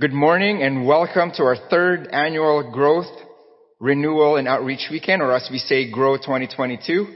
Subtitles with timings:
[0.00, 3.14] Good morning and welcome to our third annual Growth,
[3.80, 7.06] Renewal and Outreach Weekend, or as we say, Grow 2022.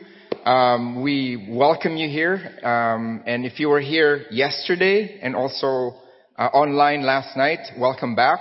[0.45, 2.59] Um, we welcome you here.
[2.63, 5.97] Um, and if you were here yesterday and also
[6.37, 8.41] uh, online last night, welcome back.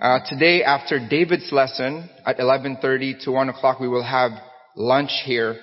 [0.00, 4.30] Uh, today, after David's lesson at 11:30 to 1 o'clock, we will have
[4.76, 5.60] lunch here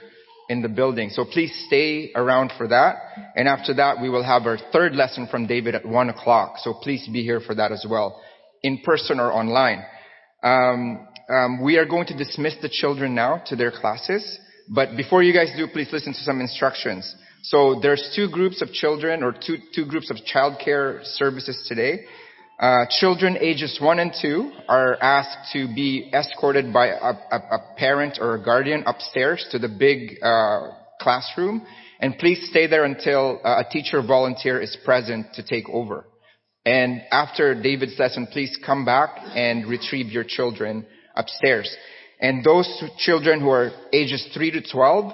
[0.52, 1.10] in the building.
[1.10, 2.98] So please stay around for that.
[3.38, 6.56] And after that, we will have our third lesson from David at 1 o'clock.
[6.58, 8.22] So please be here for that as well,
[8.62, 9.82] in person or online.
[10.44, 14.40] Um, um, we are going to dismiss the children now to their classes.
[14.68, 17.16] But before you guys do, please listen to some instructions.
[17.44, 22.06] So there's two groups of children or two, two groups of childcare services today.
[22.62, 27.76] Uh, children ages one and two are asked to be escorted by a, a, a
[27.76, 30.68] parent or a guardian upstairs to the big uh,
[31.00, 31.66] classroom,
[32.00, 36.06] and please stay there until uh, a teacher volunteer is present to take over.
[36.64, 40.86] And after David's lesson, please come back and retrieve your children
[41.16, 41.76] upstairs.
[42.20, 45.14] And those children who are ages 3 to 12,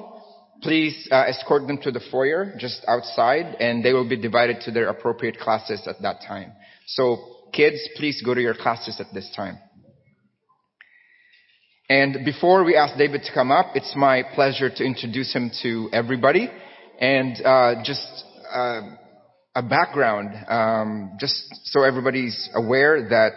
[0.64, 4.72] please uh, escort them to the foyer just outside and they will be divided to
[4.72, 6.52] their appropriate classes at that time.
[6.88, 9.58] So Kids, please go to your classes at this time.
[11.90, 15.90] And before we ask David to come up, it's my pleasure to introduce him to
[15.94, 16.50] everybody.
[17.00, 18.06] And uh, just
[18.54, 18.82] uh,
[19.56, 23.34] a background, um, just so everybody's aware that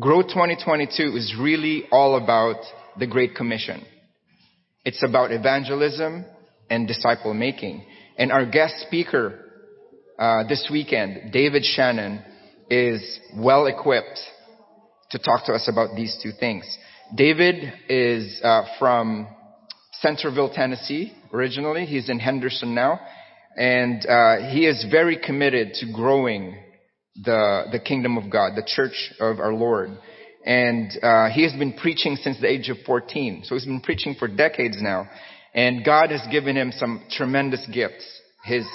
[0.00, 2.56] Grow 2022 is really all about
[2.98, 3.84] the Great Commission.
[4.84, 6.24] It's about evangelism
[6.68, 7.84] and disciple making.
[8.18, 9.40] And our guest speaker
[10.18, 12.24] uh, this weekend, David Shannon,
[12.70, 14.20] is well equipped
[15.10, 16.64] to talk to us about these two things.
[17.14, 19.28] David is uh, from
[20.00, 21.84] Centerville, Tennessee, originally.
[21.84, 23.00] He's in Henderson now.
[23.56, 26.56] And uh, he is very committed to growing
[27.22, 29.90] the, the kingdom of God, the church of our Lord.
[30.44, 33.42] And uh, he has been preaching since the age of 14.
[33.44, 35.08] So he's been preaching for decades now.
[35.54, 38.04] And God has given him some tremendous gifts.
[38.44, 38.66] His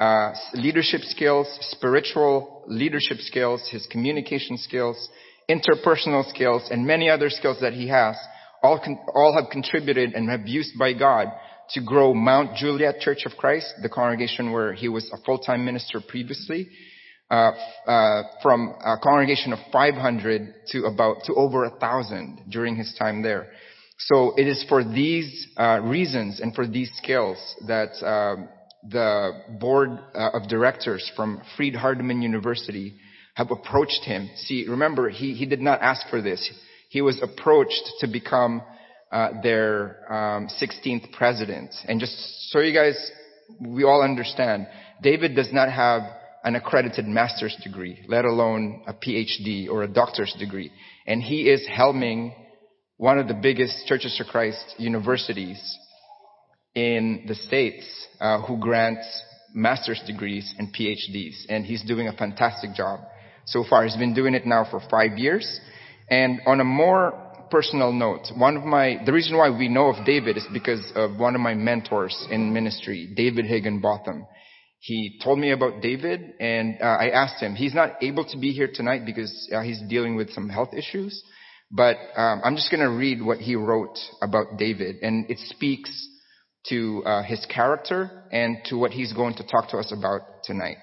[0.00, 5.10] uh, leadership skills, spiritual leadership skills, his communication skills,
[5.48, 8.16] interpersonal skills, and many other skills that he has,
[8.62, 11.26] all, con- all have contributed and have used by God
[11.70, 16.00] to grow Mount Juliet Church of Christ, the congregation where he was a full-time minister
[16.00, 16.68] previously,
[17.30, 17.52] uh,
[17.86, 23.22] uh, from a congregation of 500 to about to over a thousand during his time
[23.22, 23.48] there.
[23.98, 28.48] So it is for these uh, reasons and for these skills that um,
[28.88, 32.94] the board uh, of directors from Freed Hardeman University
[33.34, 34.30] have approached him.
[34.36, 36.50] See, remember, he, he did not ask for this.
[36.88, 38.62] He was approached to become
[39.12, 41.74] uh, their um, 16th president.
[41.86, 43.10] And just so you guys,
[43.60, 44.66] we all understand,
[45.02, 46.02] David does not have
[46.42, 50.72] an accredited master's degree, let alone a PhD or a doctor's degree.
[51.06, 52.32] And he is helming
[52.96, 55.78] one of the biggest Churches of Christ universities
[56.74, 57.84] in the States
[58.20, 59.06] uh, who grants
[59.54, 63.00] master's degrees and PhDs, and he's doing a fantastic job
[63.46, 63.84] so far.
[63.84, 65.60] He's been doing it now for five years.
[66.08, 70.04] And on a more personal note, one of my, the reason why we know of
[70.06, 74.26] David is because of one of my mentors in ministry, David Higginbotham.
[74.78, 78.52] He told me about David and uh, I asked him, he's not able to be
[78.52, 81.22] here tonight because uh, he's dealing with some health issues,
[81.70, 86.08] but um, I'm just going to read what he wrote about David and it speaks
[86.68, 90.76] to uh, his character and to what he's going to talk to us about tonight.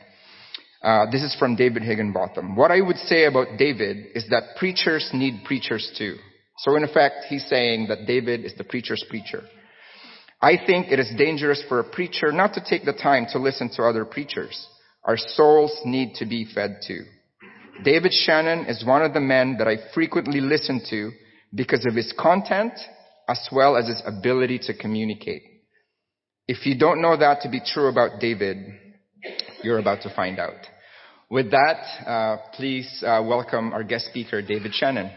[0.84, 2.56] Uh, this is from David Higginbotham.
[2.56, 6.16] What I would say about David is that preachers need preachers too.
[6.60, 9.44] So in effect, he's saying that David is the preacher's preacher.
[10.42, 13.70] I think it is dangerous for a preacher not to take the time to listen
[13.76, 14.68] to other preachers.
[15.04, 17.02] Our souls need to be fed too.
[17.84, 21.12] David Shannon is one of the men that I frequently listen to
[21.54, 22.74] because of his content
[23.28, 25.44] as well as his ability to communicate.
[26.50, 28.58] If you don't know that to be true about David,
[29.64, 30.56] you're about to find out.
[31.30, 35.12] With that, uh, please uh, welcome our guest speaker, David Shannon.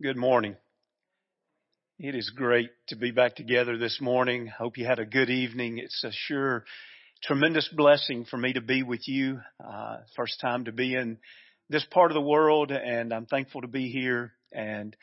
[0.00, 0.54] Good morning.
[1.98, 4.46] It is great to be back together this morning.
[4.46, 5.78] Hope you had a good evening.
[5.78, 6.64] It's a sure
[7.24, 9.40] tremendous blessing for me to be with you.
[9.58, 11.18] Uh, first time to be in
[11.70, 14.32] this part of the world, and I'm thankful to be here.
[14.52, 14.94] And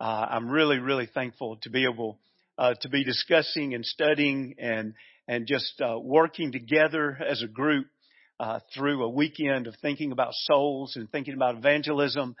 [0.00, 2.18] uh, I'm really, really thankful to be able
[2.58, 4.94] uh, to be discussing and studying and
[5.28, 7.86] and just uh, working together as a group
[8.40, 12.36] uh, through a weekend of thinking about souls and thinking about evangelism.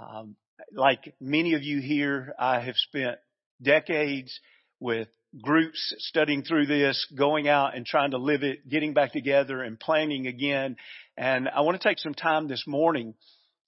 [0.00, 0.36] Um,
[0.72, 3.18] like many of you here, I have spent
[3.62, 4.38] decades
[4.80, 5.08] with
[5.42, 9.78] groups studying through this, going out and trying to live it, getting back together and
[9.78, 10.76] planning again.
[11.16, 13.14] And I want to take some time this morning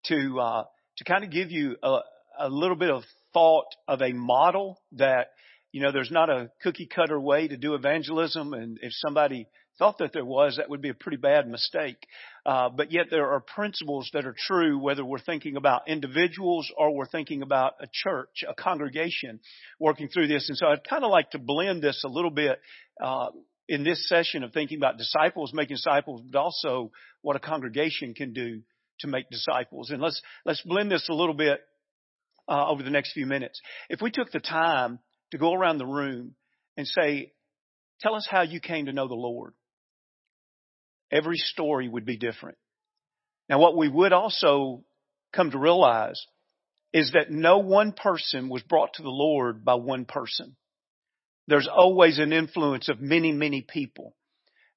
[0.06, 0.64] to, uh,
[0.96, 1.98] to kind of give you a,
[2.40, 5.28] a little bit of thought of a model that,
[5.70, 8.52] you know, there's not a cookie cutter way to do evangelism.
[8.52, 9.46] And if somebody
[9.78, 11.98] thought that there was, that would be a pretty bad mistake.
[12.44, 16.94] Uh, but yet there are principles that are true whether we're thinking about individuals or
[16.94, 19.38] we're thinking about a church, a congregation
[19.78, 20.48] working through this.
[20.48, 22.58] And so I'd kind of like to blend this a little bit
[23.00, 23.28] uh,
[23.68, 26.92] in this session of thinking about disciples, making disciples, but also
[27.22, 28.62] what a congregation can do
[29.00, 29.90] to make disciples.
[29.90, 31.60] And let's let's blend this a little bit
[32.48, 33.60] uh, over the next few minutes.
[33.88, 34.98] If we took the time
[35.32, 36.34] to go around the room
[36.76, 37.32] and say,
[38.00, 39.54] "Tell us how you came to know the Lord."
[41.10, 42.58] every story would be different.
[43.48, 44.84] Now what we would also
[45.32, 46.20] come to realize
[46.92, 50.56] is that no one person was brought to the Lord by one person.
[51.48, 54.14] There's always an influence of many, many people.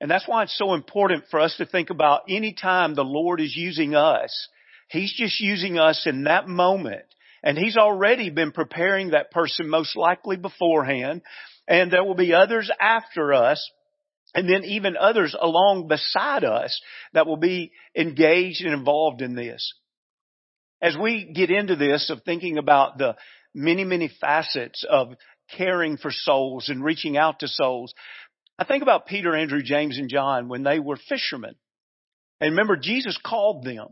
[0.01, 3.41] And that's why it's so important for us to think about any time the Lord
[3.41, 4.47] is using us,
[4.89, 7.03] He's just using us in that moment.
[7.43, 11.21] And He's already been preparing that person most likely beforehand.
[11.67, 13.69] And there will be others after us
[14.33, 16.79] and then even others along beside us
[17.13, 19.73] that will be engaged and involved in this.
[20.81, 23.15] As we get into this of thinking about the
[23.53, 25.13] many, many facets of
[25.57, 27.93] caring for souls and reaching out to souls,
[28.57, 31.55] I think about Peter, Andrew, James, and John when they were fishermen.
[32.41, 33.87] And remember, Jesus called them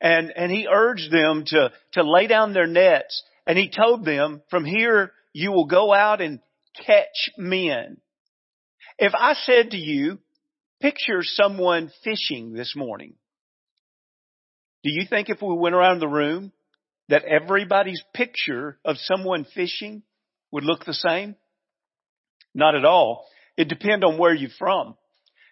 [0.00, 4.42] and, and he urged them to, to lay down their nets and he told them,
[4.50, 6.40] from here you will go out and
[6.86, 7.98] catch men.
[8.98, 10.18] If I said to you,
[10.80, 13.14] picture someone fishing this morning,
[14.84, 16.52] do you think if we went around the room
[17.08, 20.02] that everybody's picture of someone fishing
[20.50, 21.36] would look the same?
[22.54, 23.26] Not at all.
[23.56, 24.96] It depends on where you're from.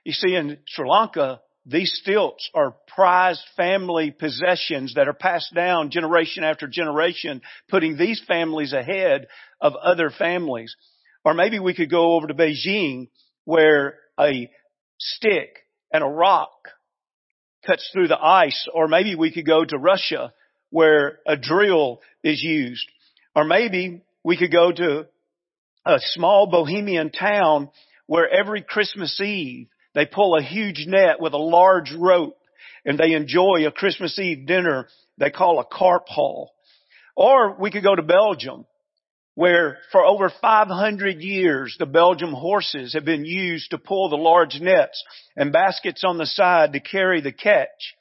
[0.04, 5.90] You see, in Sri Lanka, these stilts are prized family possessions that are passed down
[5.90, 9.26] generation after generation, putting these families ahead
[9.60, 10.76] of other families.
[11.25, 13.08] Or maybe we could go over to Beijing
[13.44, 14.49] where a
[14.99, 15.58] stick
[15.92, 16.50] and a rock
[17.66, 20.32] cuts through the ice, or maybe we could go to Russia
[20.70, 22.87] where a drill is used,
[23.34, 25.06] or maybe we could go to
[25.87, 27.70] a small bohemian town
[28.08, 32.37] where every Christmas Eve they pull a huge net with a large rope
[32.84, 36.52] and they enjoy a Christmas Eve dinner they call a carp haul.
[37.14, 38.67] Or we could go to Belgium
[39.37, 44.58] where for over 500 years the Belgium horses have been used to pull the large
[44.61, 45.05] nets
[45.37, 47.94] and baskets on the side to carry the catch.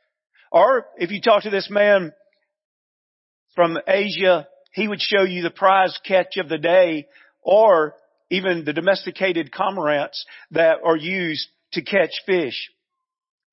[0.51, 2.13] Or if you talk to this man
[3.53, 7.07] from Asia, he would show you the prize catch of the day
[7.41, 7.95] or
[8.29, 12.69] even the domesticated cormorants that are used to catch fish.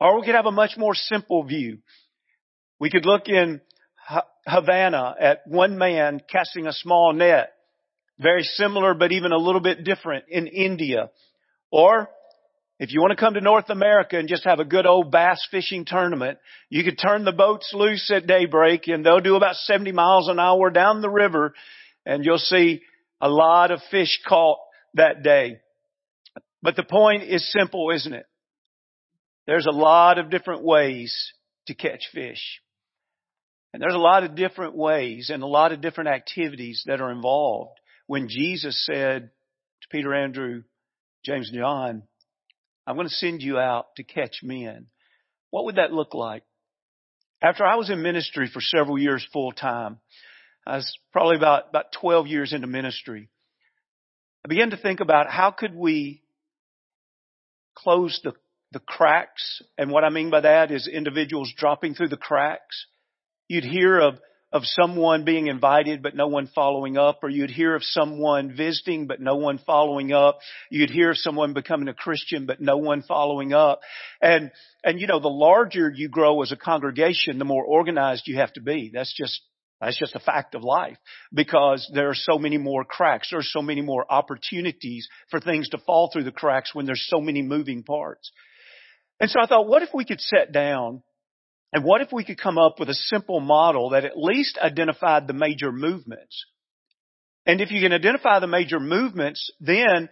[0.01, 1.79] Or we could have a much more simple view.
[2.81, 3.61] We could look in
[4.47, 7.53] Havana at one man casting a small net
[8.19, 11.11] very similar, but even a little bit different in India.
[11.71, 12.09] Or
[12.79, 15.47] if you want to come to North America and just have a good old bass
[15.51, 16.39] fishing tournament,
[16.69, 20.41] you could turn the boats loose at daybreak and they'll do about 70 miles an
[20.41, 21.55] hour down the river
[22.05, 22.83] and you'll see
[23.21, 24.59] a lot of fish caught
[24.95, 25.59] that day.
[26.63, 28.27] But the point is simple, isn't it?
[29.47, 31.15] There's a lot of different ways
[31.67, 32.61] to catch fish.
[33.73, 37.11] And there's a lot of different ways and a lot of different activities that are
[37.11, 39.31] involved when Jesus said
[39.83, 40.63] to Peter, Andrew,
[41.25, 42.03] James, and John,
[42.87, 44.87] I'm going to send you out to catch men.
[45.51, 46.43] What would that look like?
[47.41, 49.99] After I was in ministry for several years full time,
[50.67, 53.29] I was probably about, about 12 years into ministry.
[54.45, 56.23] I began to think about how could we
[57.75, 58.33] close the,
[58.73, 59.63] the cracks.
[59.77, 62.87] And what I mean by that is individuals dropping through the cracks.
[63.49, 64.19] You'd hear of
[64.53, 69.07] of someone being invited but no one following up, or you'd hear of someone visiting
[69.07, 70.39] but no one following up.
[70.71, 73.81] You'd hear of someone becoming a Christian but no one following up.
[74.21, 74.51] And,
[74.85, 78.53] and you know, the larger you grow as a congregation, the more organized you have
[78.55, 78.91] to be.
[78.93, 79.41] That's just
[79.81, 80.97] that's just a fact of life
[81.35, 83.31] because there are so many more cracks.
[83.31, 87.05] There are so many more opportunities for things to fall through the cracks when there's
[87.09, 88.31] so many moving parts.
[89.19, 91.03] And so I thought, what if we could set down
[91.73, 95.27] and what if we could come up with a simple model that at least identified
[95.27, 96.45] the major movements?
[97.47, 100.09] And if you can identify the major movements, then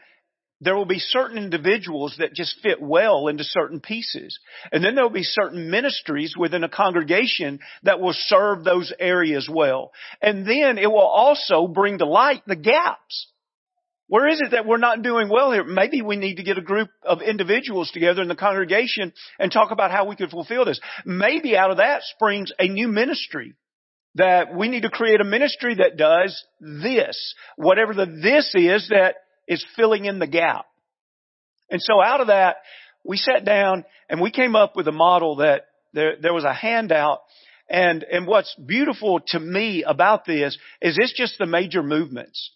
[0.62, 4.38] there will be certain individuals that just fit well into certain pieces.
[4.72, 9.48] And then there will be certain ministries within a congregation that will serve those areas
[9.50, 9.92] well.
[10.20, 13.29] And then it will also bring to light the gaps
[14.10, 15.62] Where is it that we're not doing well here?
[15.62, 19.70] Maybe we need to get a group of individuals together in the congregation and talk
[19.70, 20.80] about how we could fulfill this.
[21.06, 23.54] Maybe out of that springs a new ministry
[24.16, 29.14] that we need to create a ministry that does this, whatever the this is that
[29.46, 30.66] is filling in the gap.
[31.70, 32.56] And so out of that,
[33.04, 36.52] we sat down and we came up with a model that there, there was a
[36.52, 37.20] handout
[37.68, 42.50] and, and what's beautiful to me about this is it's just the major movements.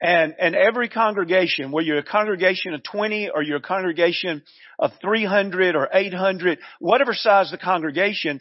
[0.00, 4.42] And, and every congregation, whether you're a congregation of 20 or you're a congregation
[4.78, 8.40] of 300 or 800, whatever size the congregation,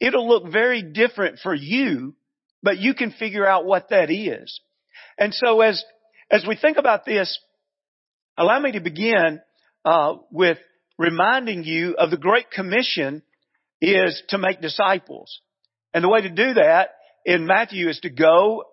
[0.00, 2.16] it'll look very different for you,
[2.62, 4.60] but you can figure out what that is.
[5.16, 5.84] And so as,
[6.30, 7.38] as we think about this,
[8.36, 9.40] allow me to begin,
[9.84, 10.58] uh, with
[10.98, 13.22] reminding you of the Great Commission
[13.80, 15.40] is to make disciples.
[15.94, 16.90] And the way to do that
[17.24, 18.64] in Matthew is to go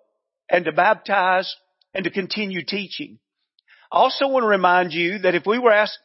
[0.50, 1.54] and to baptize
[1.94, 3.18] and to continue teaching.
[3.92, 5.98] I also want to remind you that if we were asked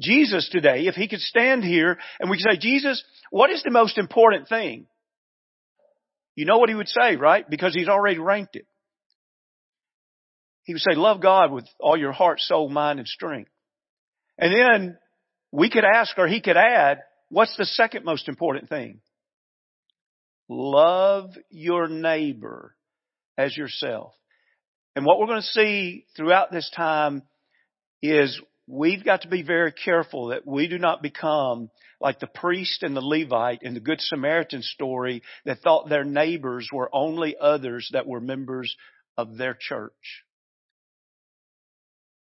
[0.00, 3.70] Jesus today, if he could stand here and we could say, Jesus, what is the
[3.70, 4.86] most important thing?
[6.34, 7.48] You know what he would say, right?
[7.48, 8.66] Because he's already ranked it.
[10.64, 13.50] He would say, love God with all your heart, soul, mind, and strength.
[14.38, 14.98] And then
[15.52, 19.00] we could ask or he could add, what's the second most important thing?
[20.48, 22.74] Love your neighbor
[23.38, 24.14] as yourself.
[24.96, 27.22] And what we're going to see throughout this time
[28.02, 32.82] is we've got to be very careful that we do not become like the priest
[32.82, 37.90] and the Levite in the Good Samaritan story that thought their neighbors were only others
[37.92, 38.74] that were members
[39.18, 39.92] of their church.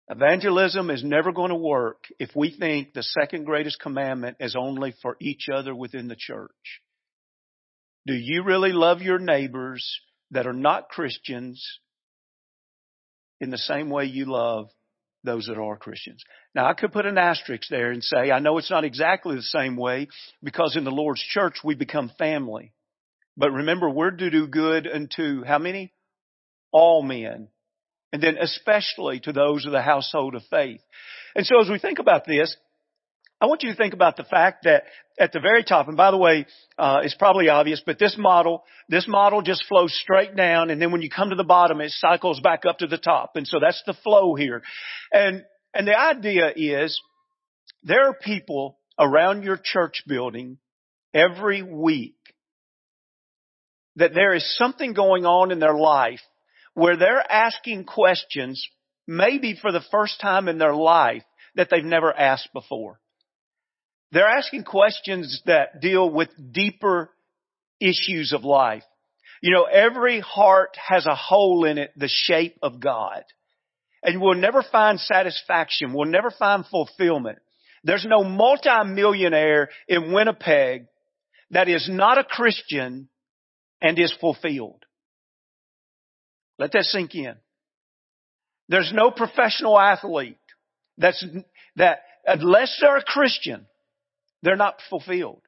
[0.08, 4.94] Evangelism is never going to work if we think the second greatest commandment is only
[5.02, 6.80] for each other within the church.
[8.06, 10.00] Do you really love your neighbors
[10.30, 11.62] that are not Christians
[13.42, 14.70] in the same way you love
[15.24, 16.22] those that are Christians.
[16.54, 19.42] Now I could put an asterisk there and say, I know it's not exactly the
[19.42, 20.08] same way
[20.42, 22.72] because in the Lord's church we become family.
[23.36, 25.92] But remember, we're to do good unto how many?
[26.70, 27.48] All men.
[28.12, 30.80] And then especially to those of the household of faith.
[31.34, 32.56] And so as we think about this,
[33.42, 34.84] I want you to think about the fact that
[35.18, 36.46] at the very top, and by the way,
[36.78, 40.92] uh, it's probably obvious, but this model, this model just flows straight down, and then
[40.92, 43.58] when you come to the bottom, it cycles back up to the top, and so
[43.60, 44.62] that's the flow here.
[45.12, 45.42] And
[45.74, 47.00] and the idea is
[47.82, 50.58] there are people around your church building
[51.12, 52.14] every week
[53.96, 56.20] that there is something going on in their life
[56.74, 58.64] where they're asking questions,
[59.08, 61.24] maybe for the first time in their life,
[61.56, 63.00] that they've never asked before.
[64.12, 67.10] They're asking questions that deal with deeper
[67.80, 68.84] issues of life.
[69.40, 73.24] You know, every heart has a hole in it the shape of God.
[74.02, 75.94] And we'll never find satisfaction.
[75.94, 77.38] We'll never find fulfillment.
[77.84, 80.86] There's no multimillionaire in Winnipeg
[81.50, 83.08] that is not a Christian
[83.80, 84.84] and is fulfilled.
[86.58, 87.34] Let that sink in.
[88.68, 90.38] There's no professional athlete
[90.98, 91.24] that's,
[91.76, 93.66] that unless they're a Christian,
[94.42, 95.42] they're not fulfilled.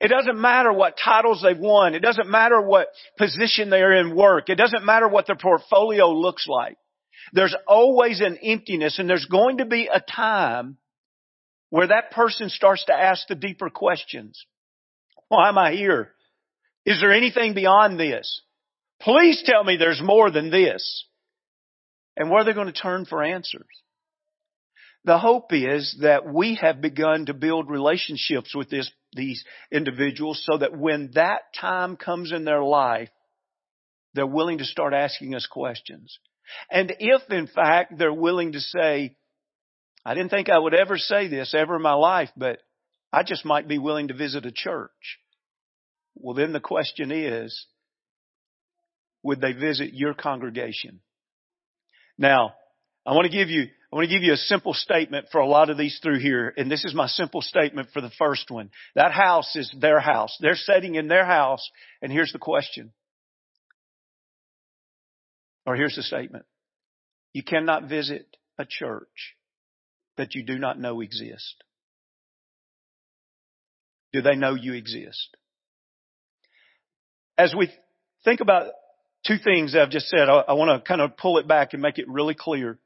[0.00, 1.94] It doesn't matter what titles they've won.
[1.94, 4.48] It doesn't matter what position they're in work.
[4.48, 6.76] It doesn't matter what their portfolio looks like.
[7.32, 10.76] There's always an emptiness and there's going to be a time
[11.70, 14.44] where that person starts to ask the deeper questions.
[15.28, 16.12] Why am I here?
[16.84, 18.42] Is there anything beyond this?
[19.00, 21.06] Please tell me there's more than this.
[22.16, 23.66] And where are they going to turn for answers?
[25.04, 30.58] The hope is that we have begun to build relationships with this, these individuals so
[30.58, 33.10] that when that time comes in their life,
[34.14, 36.18] they're willing to start asking us questions.
[36.70, 39.16] And if in fact they're willing to say,
[40.04, 42.58] I didn't think I would ever say this ever in my life, but
[43.12, 45.18] I just might be willing to visit a church.
[46.14, 47.66] Well, then the question is,
[49.22, 51.00] would they visit your congregation?
[52.18, 52.54] Now,
[53.06, 55.46] I want to give you I want to give you a simple statement for a
[55.46, 58.70] lot of these through here, and this is my simple statement for the first one.
[58.94, 60.34] That house is their house.
[60.40, 61.68] They're sitting in their house,
[62.00, 62.92] and here's the question.
[65.66, 66.46] Or here's the statement.
[67.34, 68.26] You cannot visit
[68.58, 69.36] a church
[70.16, 71.56] that you do not know exists.
[74.14, 75.36] Do they know you exist?
[77.36, 77.70] As we
[78.24, 78.68] think about
[79.26, 81.82] two things I've just said, I, I want to kind of pull it back and
[81.82, 82.78] make it really clear.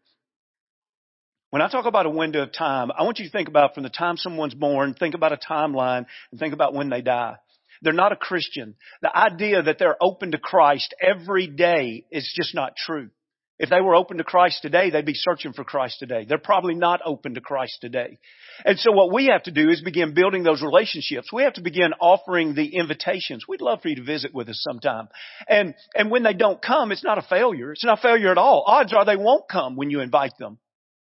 [1.50, 3.84] When I talk about a window of time, I want you to think about from
[3.84, 7.36] the time someone's born, think about a timeline, and think about when they die.
[7.82, 8.74] They're not a Christian.
[9.00, 13.10] The idea that they're open to Christ every day is just not true.
[13.58, 16.26] If they were open to Christ today, they'd be searching for Christ today.
[16.28, 18.18] They're probably not open to Christ today.
[18.64, 21.32] And so what we have to do is begin building those relationships.
[21.32, 23.44] We have to begin offering the invitations.
[23.48, 25.08] We'd love for you to visit with us sometime.
[25.48, 27.72] And, and when they don't come, it's not a failure.
[27.72, 28.64] It's not a failure at all.
[28.66, 30.58] Odds are they won't come when you invite them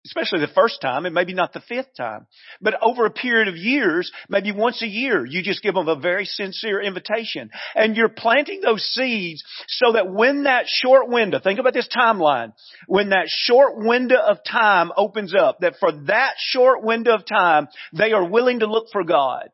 [0.06, 2.26] especially the first time and maybe not the fifth time.
[2.60, 5.98] But over a period of years, maybe once a year, you just give them a
[5.98, 7.50] very sincere invitation.
[7.74, 12.52] And you're planting those seeds so that when that short window, think about this timeline,
[12.86, 17.68] when that short window of time opens up, that for that short window of time,
[17.92, 19.48] they are willing to look for God.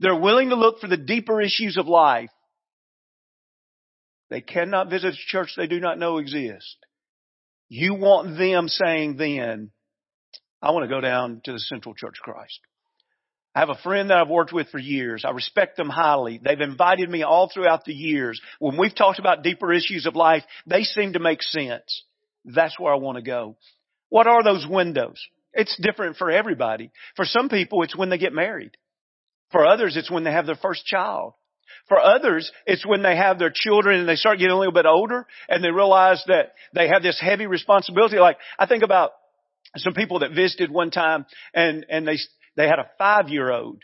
[0.00, 2.30] They're willing to look for the deeper issues of life.
[4.30, 6.76] They cannot visit a church they do not know exists.
[7.68, 9.70] You want them saying then,
[10.62, 12.60] I want to go down to the Central Church of Christ.
[13.54, 15.24] I have a friend that I've worked with for years.
[15.24, 16.40] I respect them highly.
[16.42, 18.40] They've invited me all throughout the years.
[18.58, 22.04] When we've talked about deeper issues of life, they seem to make sense.
[22.44, 23.56] That's where I want to go.
[24.08, 25.20] What are those windows?
[25.52, 26.90] It's different for everybody.
[27.14, 28.72] For some people, it's when they get married.
[29.52, 31.34] For others, it's when they have their first child.
[31.88, 34.86] For others, it's when they have their children and they start getting a little bit
[34.86, 38.16] older and they realize that they have this heavy responsibility.
[38.16, 39.12] Like, I think about
[39.76, 42.18] some people that visited one time and, and they,
[42.56, 43.82] they had a five year old.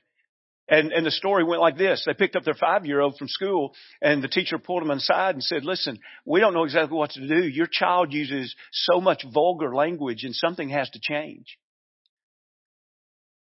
[0.66, 2.04] And, and the story went like this.
[2.06, 5.34] They picked up their five year old from school and the teacher pulled them aside
[5.34, 7.46] and said, listen, we don't know exactly what to do.
[7.46, 11.58] Your child uses so much vulgar language and something has to change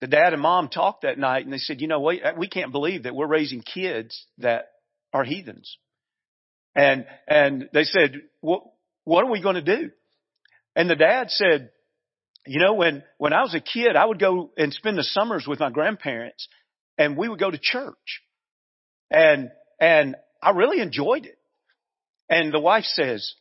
[0.02, 2.72] the dad and mom talked that night and they said, you know, we, we can't
[2.72, 4.70] believe that we're raising kids that
[5.14, 5.78] are heathens.
[6.76, 8.64] And, and they said, what,
[9.04, 9.92] what are we going to do?
[10.76, 11.72] And the dad said,
[12.46, 15.46] you know, when, when I was a kid, I would go and spend the summers
[15.48, 16.48] with my grandparents
[16.98, 18.22] and we would go to church.
[19.12, 21.38] And, and I really enjoyed it.
[22.30, 23.34] And the wife says,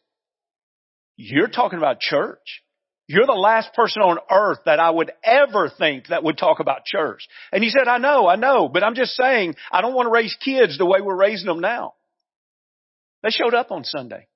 [1.16, 2.62] you're talking about church?
[3.08, 6.84] You're the last person on earth that I would ever think that would talk about
[6.84, 7.26] church.
[7.50, 10.12] And he said, I know, I know, but I'm just saying, I don't want to
[10.12, 11.94] raise kids the way we're raising them now.
[13.22, 14.28] They showed up on Sunday.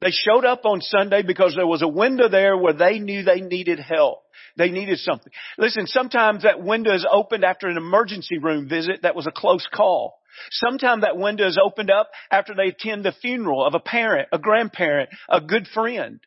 [0.00, 3.40] They showed up on Sunday because there was a window there where they knew they
[3.40, 4.24] needed help.
[4.56, 5.32] They needed something.
[5.56, 9.66] Listen, sometimes that window is opened after an emergency room visit that was a close
[9.72, 10.18] call.
[10.50, 14.38] Sometimes that window is opened up after they attend the funeral of a parent, a
[14.40, 16.18] grandparent, a good friend.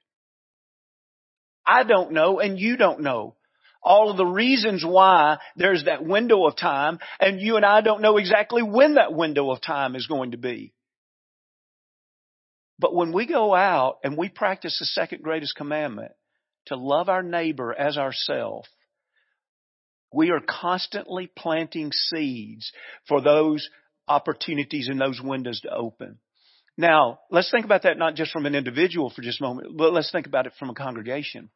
[1.65, 3.36] I don't know and you don't know
[3.86, 8.01] all of the reasons why there's that window of time and you and I don't
[8.01, 10.73] know exactly when that window of time is going to be.
[12.80, 16.12] But when we go out and we practice the second greatest commandment
[16.65, 18.67] to love our neighbor as ourselves,
[20.12, 22.71] we are constantly planting seeds
[23.08, 23.69] for those
[24.08, 26.19] opportunities and those windows to open.
[26.78, 29.94] Now, let's think about that not just from an individual for just a moment, but
[29.94, 31.50] let's think about it from a congregation.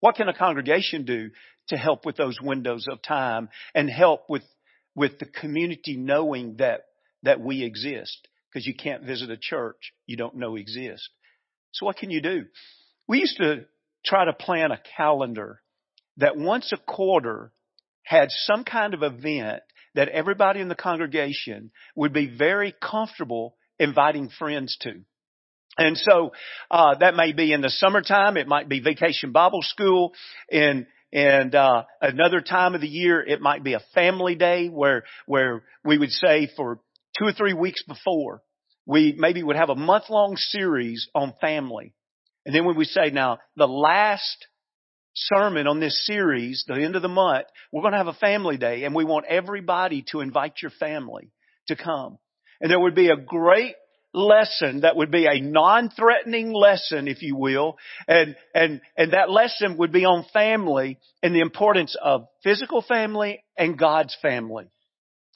[0.00, 1.30] What can a congregation do
[1.68, 4.42] to help with those windows of time and help with,
[4.94, 6.82] with the community knowing that,
[7.22, 8.28] that we exist?
[8.52, 11.08] Because you can't visit a church you don't know exists.
[11.72, 12.44] So what can you do?
[13.08, 13.64] We used to
[14.04, 15.62] try to plan a calendar
[16.18, 17.52] that once a quarter
[18.04, 19.62] had some kind of event
[19.94, 25.00] that everybody in the congregation would be very comfortable inviting friends to.
[25.76, 26.32] And so
[26.70, 28.36] uh, that may be in the summertime.
[28.36, 30.12] It might be vacation Bible school.
[30.48, 35.04] In and uh, another time of the year, it might be a family day where
[35.26, 36.80] where we would say for
[37.16, 38.42] two or three weeks before,
[38.84, 41.94] we maybe would have a month long series on family,
[42.44, 44.46] and then when we say now the last
[45.14, 48.56] sermon on this series, the end of the month, we're going to have a family
[48.56, 51.30] day, and we want everybody to invite your family
[51.68, 52.18] to come.
[52.60, 53.74] And there would be a great
[54.12, 57.76] lesson that would be a non-threatening lesson, if you will.
[58.06, 63.42] And, and, and that lesson would be on family and the importance of physical family
[63.58, 64.66] and God's family.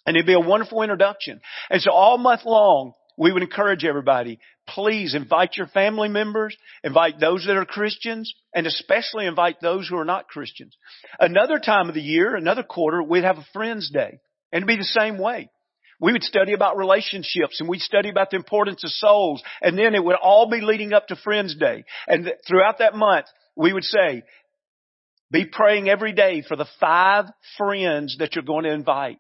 [0.07, 1.41] And it'd be a wonderful introduction.
[1.69, 7.19] And so all month long, we would encourage everybody, please invite your family members, invite
[7.19, 10.77] those that are Christians, and especially invite those who are not Christians.
[11.19, 14.21] Another time of the year, another quarter, we'd have a Friends Day.
[14.53, 15.51] And it'd be the same way.
[16.01, 19.43] We would study about relationships and we'd study about the importance of souls.
[19.61, 21.85] And then it would all be leading up to Friends Day.
[22.07, 24.23] And th- throughout that month, we would say,
[25.31, 29.19] be praying every day for the five friends that you're going to invite.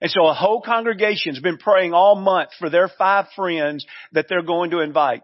[0.00, 4.42] And so a whole congregation's been praying all month for their five friends that they're
[4.42, 5.22] going to invite.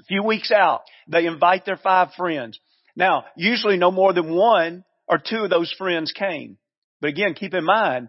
[0.00, 2.58] A few weeks out, they invite their five friends.
[2.96, 6.56] Now, usually no more than one or two of those friends came.
[7.00, 8.08] But again, keep in mind,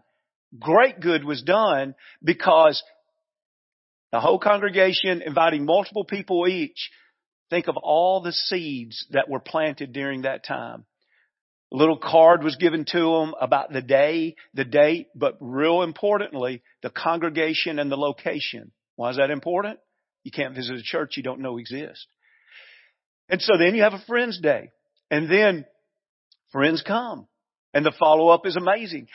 [0.60, 2.82] great good was done because
[4.12, 6.90] the whole congregation inviting multiple people each
[7.52, 10.86] Think of all the seeds that were planted during that time.
[11.74, 16.64] A little card was given to them about the day, the date, but real importantly,
[16.82, 18.72] the congregation and the location.
[18.96, 19.80] Why is that important?
[20.24, 22.08] You can't visit a church you don't know exists.
[23.28, 24.70] And so then you have a friend's day.
[25.10, 25.66] And then
[26.54, 27.28] friends come.
[27.74, 29.08] And the follow up is amazing.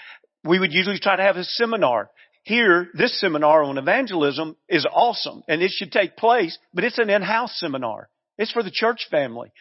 [0.46, 2.10] We would usually try to have a seminar.
[2.44, 7.10] Here, this seminar on evangelism is awesome and it should take place, but it's an
[7.10, 8.08] in-house seminar.
[8.38, 9.52] It's for the church family.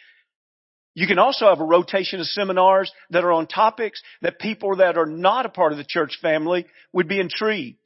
[0.94, 4.96] You can also have a rotation of seminars that are on topics that people that
[4.96, 7.80] are not a part of the church family would be intrigued.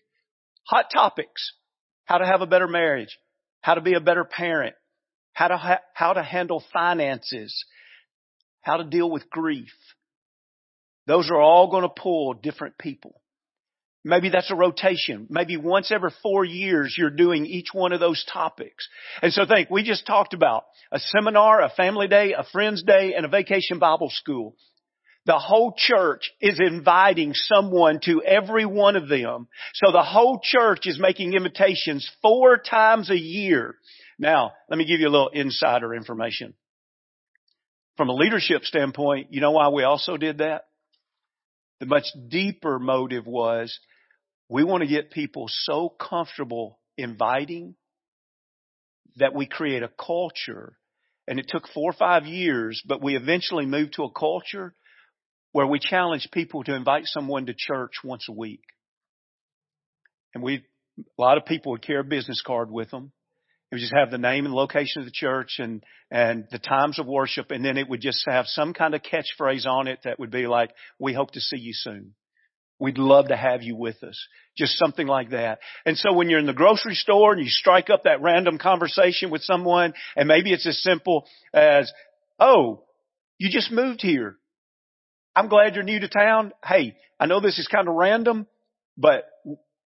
[0.65, 1.55] Hot topics.
[2.05, 3.19] How to have a better marriage.
[3.63, 4.77] How to be a better parent.
[5.33, 7.65] How to, ha- how to handle finances.
[8.61, 9.73] How to deal with grief.
[11.11, 13.21] Those are all going to pull different people.
[14.05, 15.27] Maybe that's a rotation.
[15.29, 18.89] Maybe once every four years you're doing each one of those topics.
[19.21, 23.15] And so think, we just talked about a seminar, a family day, a friend's day,
[23.17, 24.55] and a vacation Bible school.
[25.27, 29.49] The whole church is inviting someone to every one of them.
[29.75, 33.75] So the whole church is making invitations four times a year.
[34.17, 36.55] Now, let me give you a little insider information.
[37.97, 40.67] From a leadership standpoint, you know why we also did that?
[41.81, 43.79] The much deeper motive was
[44.49, 47.75] we want to get people so comfortable inviting
[49.17, 50.77] that we create a culture.
[51.27, 54.75] And it took four or five years, but we eventually moved to a culture
[55.53, 58.63] where we challenge people to invite someone to church once a week.
[60.35, 60.65] And we,
[60.99, 63.13] a lot of people would carry a business card with them.
[63.71, 66.99] It would just have the name and location of the church and, and the times
[66.99, 67.53] of worship.
[67.53, 70.49] And then it would just have some kind of catchphrase on it that would be
[70.49, 72.15] like, we hope to see you soon.
[72.81, 74.19] We'd love to have you with us.
[74.57, 75.61] Just something like that.
[75.87, 79.31] And so when you're in the grocery store and you strike up that random conversation
[79.31, 81.93] with someone and maybe it's as simple as,
[82.41, 82.83] oh,
[83.39, 84.37] you just moved here.
[85.37, 86.53] I'm glad you're new to town.
[86.65, 88.49] Hey, I know this is kind of random,
[88.97, 89.29] but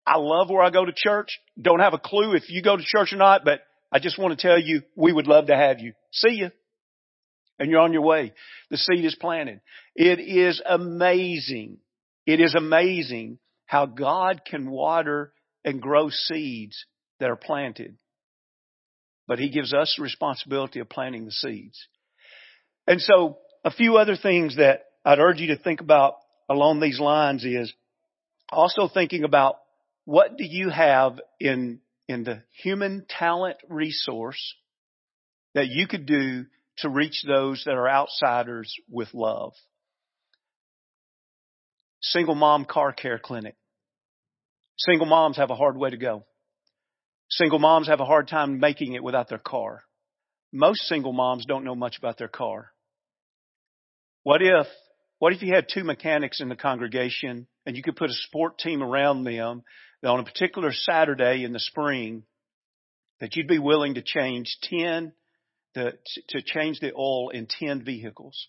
[0.06, 1.38] I love where I go to church.
[1.60, 3.60] Don't have a clue if you go to church or not, but
[3.94, 5.94] I just want to tell you we would love to have you.
[6.12, 6.50] See you.
[7.58, 8.32] And you're on your way.
[8.70, 9.60] The seed is planted.
[9.94, 11.78] It is amazing
[12.26, 15.32] it is amazing how God can water
[15.64, 16.86] and grow seeds
[17.20, 17.96] that are planted.
[19.26, 21.86] But He gives us the responsibility of planting the seeds.
[22.86, 26.14] And so a few other things that I'd urge you to think about
[26.48, 27.72] along these lines is
[28.50, 29.56] also thinking about
[30.04, 34.54] what do you have in, in the human talent resource
[35.54, 36.44] that you could do
[36.78, 39.52] to reach those that are outsiders with love.
[42.02, 43.56] Single mom car care clinic.
[44.76, 46.24] Single moms have a hard way to go.
[47.30, 49.84] Single moms have a hard time making it without their car.
[50.52, 52.70] Most single moms don't know much about their car.
[54.22, 54.66] What if,
[55.18, 58.58] what if you had two mechanics in the congregation and you could put a sport
[58.58, 59.62] team around them
[60.04, 62.24] that on a particular Saturday in the spring
[63.20, 65.14] that you'd be willing to change 10,
[65.72, 65.92] to,
[66.28, 68.48] to change the oil in 10 vehicles?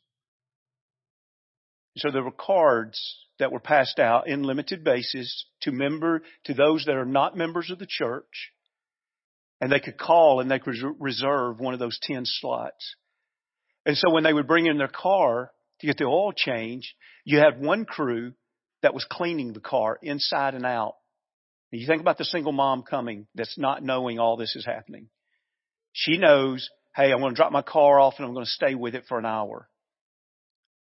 [1.96, 3.02] So there were cards
[3.40, 7.72] that were passed out in limited basis to member, to those that are not members
[7.72, 8.52] of the church.
[9.62, 12.96] And they could call and they could reserve one of those 10 slots.
[13.86, 17.38] And so when they would bring in their car to get the oil change, you
[17.40, 18.34] had one crew
[18.82, 20.96] that was cleaning the car inside and out.
[21.72, 25.10] And you think about the single mom coming that's not knowing all this is happening.
[25.94, 28.76] She knows, hey, I'm going to drop my car off and I'm going to stay
[28.76, 29.68] with it for an hour.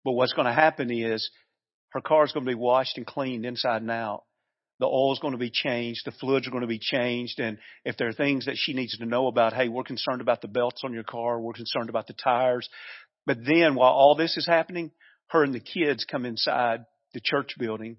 [0.03, 1.29] But what's going to happen is
[1.89, 4.23] her car is going to be washed and cleaned inside and out.
[4.79, 6.01] The oil is going to be changed.
[6.05, 7.39] The fluids are going to be changed.
[7.39, 10.41] And if there are things that she needs to know about, hey, we're concerned about
[10.41, 11.39] the belts on your car.
[11.39, 12.67] We're concerned about the tires.
[13.25, 14.91] But then while all this is happening,
[15.27, 17.97] her and the kids come inside the church building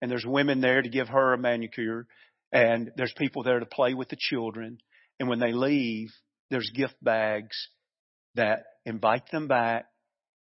[0.00, 2.06] and there's women there to give her a manicure
[2.52, 4.78] and there's people there to play with the children.
[5.18, 6.08] And when they leave,
[6.50, 7.68] there's gift bags
[8.34, 9.86] that invite them back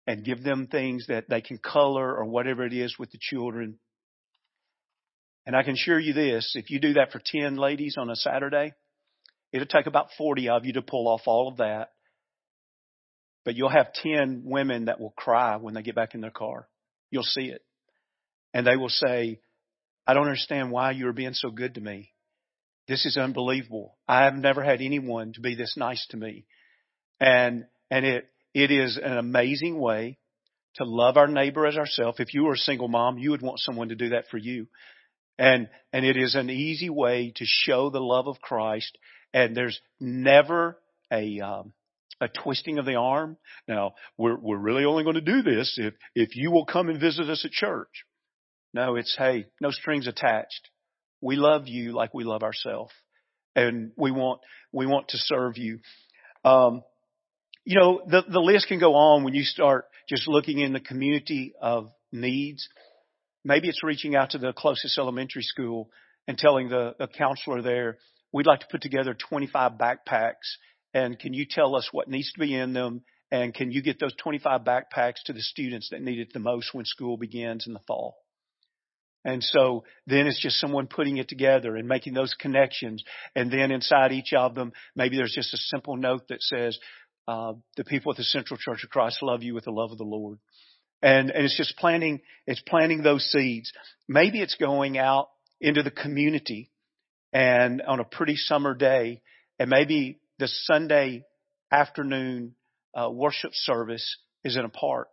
[0.07, 3.79] and give them things that they can color or whatever it is with the children.
[5.45, 8.15] And I can assure you this, if you do that for 10 ladies on a
[8.15, 8.73] Saturday,
[9.51, 11.91] it'll take about 40 of you to pull off all of that.
[13.45, 16.67] But you'll have 10 women that will cry when they get back in their car.
[17.11, 17.61] You'll see it.
[18.53, 19.39] And they will say,
[20.05, 22.11] I don't understand why you're being so good to me.
[22.87, 23.95] This is unbelievable.
[24.07, 26.45] I have never had anyone to be this nice to me.
[27.19, 30.17] And, and it, it is an amazing way
[30.75, 32.19] to love our neighbor as ourselves.
[32.19, 34.67] If you were a single mom, you would want someone to do that for you.
[35.39, 38.97] And, and it is an easy way to show the love of Christ.
[39.33, 40.77] And there's never
[41.11, 41.73] a, um,
[42.19, 43.37] a twisting of the arm.
[43.67, 46.99] Now, we're, we're really only going to do this if, if you will come and
[46.99, 48.05] visit us at church.
[48.73, 50.69] No, it's, hey, no strings attached.
[51.21, 52.91] We love you like we love ourselves.
[53.55, 55.79] And we want, we want to serve you.
[56.43, 56.81] Um,
[57.65, 60.79] you know, the, the list can go on when you start just looking in the
[60.79, 62.67] community of needs.
[63.45, 65.89] Maybe it's reaching out to the closest elementary school
[66.27, 67.97] and telling the, the counselor there,
[68.31, 70.57] we'd like to put together 25 backpacks
[70.93, 73.01] and can you tell us what needs to be in them?
[73.31, 76.73] And can you get those 25 backpacks to the students that need it the most
[76.73, 78.15] when school begins in the fall?
[79.25, 83.03] And so then it's just someone putting it together and making those connections.
[83.35, 86.77] And then inside each of them, maybe there's just a simple note that says,
[87.27, 89.97] uh, the people at the Central Church of Christ love you with the love of
[89.97, 90.39] the Lord.
[91.01, 93.71] And, and it's just planting, it's planting those seeds.
[94.07, 95.29] Maybe it's going out
[95.61, 96.69] into the community
[97.31, 99.21] and on a pretty summer day
[99.57, 101.23] and maybe the Sunday
[101.71, 102.55] afternoon
[102.93, 105.07] uh, worship service is in a park.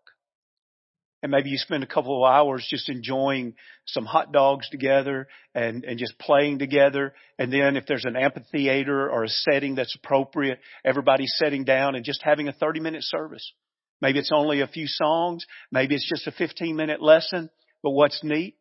[1.22, 3.54] And maybe you spend a couple of hours just enjoying
[3.86, 7.12] some hot dogs together and, and just playing together.
[7.38, 12.04] And then if there's an amphitheater or a setting that's appropriate, everybody's sitting down and
[12.04, 13.52] just having a 30 minute service.
[14.00, 15.44] Maybe it's only a few songs.
[15.70, 17.50] Maybe it's just a 15 minute lesson.
[17.82, 18.56] But what's neat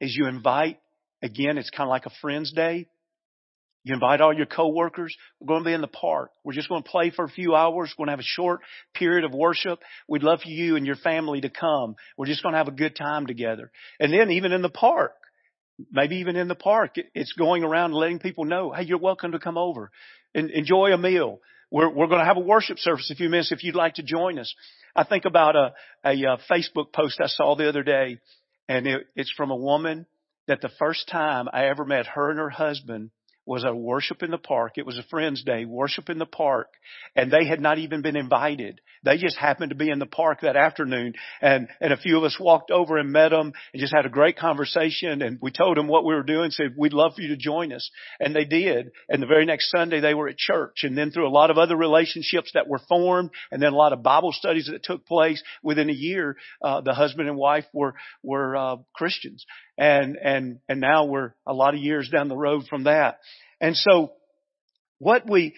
[0.00, 0.78] is you invite,
[1.22, 2.88] again, it's kind of like a friend's day.
[3.84, 5.16] You invite all your coworkers.
[5.40, 6.30] We're going to be in the park.
[6.44, 7.94] We're just going to play for a few hours.
[7.96, 8.60] We're going to have a short
[8.94, 9.78] period of worship.
[10.08, 11.96] We'd love for you and your family to come.
[12.16, 13.70] We're just going to have a good time together.
[13.98, 15.12] And then even in the park,
[15.90, 19.38] maybe even in the park, it's going around letting people know, hey, you're welcome to
[19.38, 19.90] come over
[20.34, 21.38] and enjoy a meal.
[21.70, 23.94] We're, we're going to have a worship service in a few minutes if you'd like
[23.94, 24.52] to join us.
[24.96, 25.72] I think about a,
[26.04, 28.18] a, a Facebook post I saw the other day,
[28.68, 30.06] and it, it's from a woman
[30.46, 33.10] that the first time I ever met her and her husband
[33.48, 34.74] was a worship in the park.
[34.76, 36.68] It was a friend's day, worship in the park.
[37.16, 38.82] And they had not even been invited.
[39.04, 41.14] They just happened to be in the park that afternoon.
[41.40, 44.10] And, and a few of us walked over and met them and just had a
[44.10, 45.22] great conversation.
[45.22, 47.72] And we told them what we were doing, said, we'd love for you to join
[47.72, 47.90] us.
[48.20, 48.90] And they did.
[49.08, 50.80] And the very next Sunday they were at church.
[50.82, 53.94] And then through a lot of other relationships that were formed and then a lot
[53.94, 57.94] of Bible studies that took place within a year, uh, the husband and wife were,
[58.22, 59.46] were, uh, Christians
[59.78, 63.20] and and and now we're a lot of years down the road from that.
[63.60, 64.12] And so,
[64.98, 65.54] what we,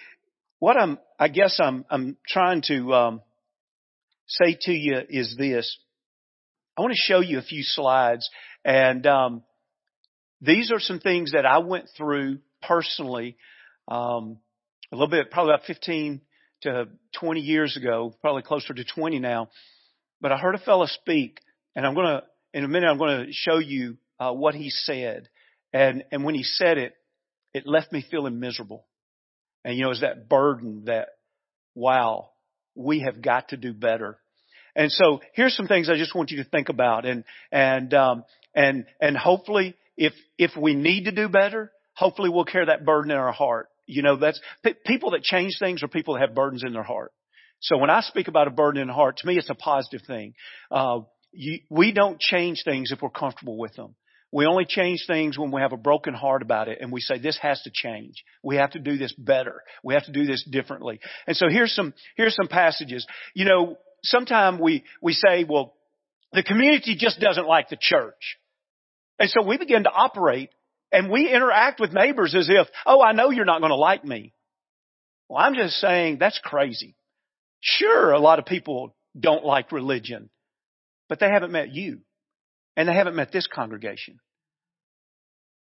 [0.59, 3.23] what I'm, I guess I'm I'm trying to um,
[4.29, 5.79] say to you is this.
[6.77, 8.29] I want to show you a few slides,
[8.63, 9.43] and um,
[10.43, 13.37] these are some things that I went through personally.
[13.89, 14.39] Um,
[14.93, 16.21] a little bit, probably about 15
[16.63, 19.49] to 20 years ago, probably closer to 20 now.
[20.21, 21.39] But I heard a fellow speak,
[21.75, 24.71] and I'm going to, in a minute, I'm going to show you uh, what he
[24.71, 25.29] said.
[25.73, 26.95] And, and when he said it,
[27.55, 28.87] it left me feeling miserable.
[29.65, 31.09] And you know, it's that burden that,
[31.75, 32.31] wow,
[32.75, 34.19] we have got to do better.
[34.77, 38.25] And so here's some things I just want you to think about and, and, um,
[38.55, 43.11] and, and hopefully if, if we need to do better, hopefully we'll carry that burden
[43.11, 43.69] in our heart.
[43.87, 46.85] You know, that's p- people that change things are people that have burdens in their
[46.85, 47.13] heart.
[47.61, 50.07] So when I speak about a burden in the heart, to me it's a positive
[50.07, 50.35] thing.
[50.71, 51.01] Uh,
[51.33, 53.95] you, we don't change things if we're comfortable with them.
[54.33, 57.19] We only change things when we have a broken heart about it and we say
[57.19, 58.25] this has to change.
[58.43, 59.63] We have to do this better.
[59.83, 61.01] We have to do this differently.
[61.27, 63.07] And so here's some, here's some passages.
[63.35, 65.75] You know, sometimes we, we say, well,
[66.33, 68.39] the community just doesn't like the church.
[69.19, 70.51] And so we begin to operate
[70.93, 74.05] and we interact with neighbors as if, oh, I know you're not going to like
[74.05, 74.33] me.
[75.29, 76.97] Well, I'm just saying that's crazy.
[77.61, 80.31] Sure, a lot of people don't like religion,
[81.09, 82.01] but they haven't met you.
[82.77, 84.21] And they haven't met this congregation.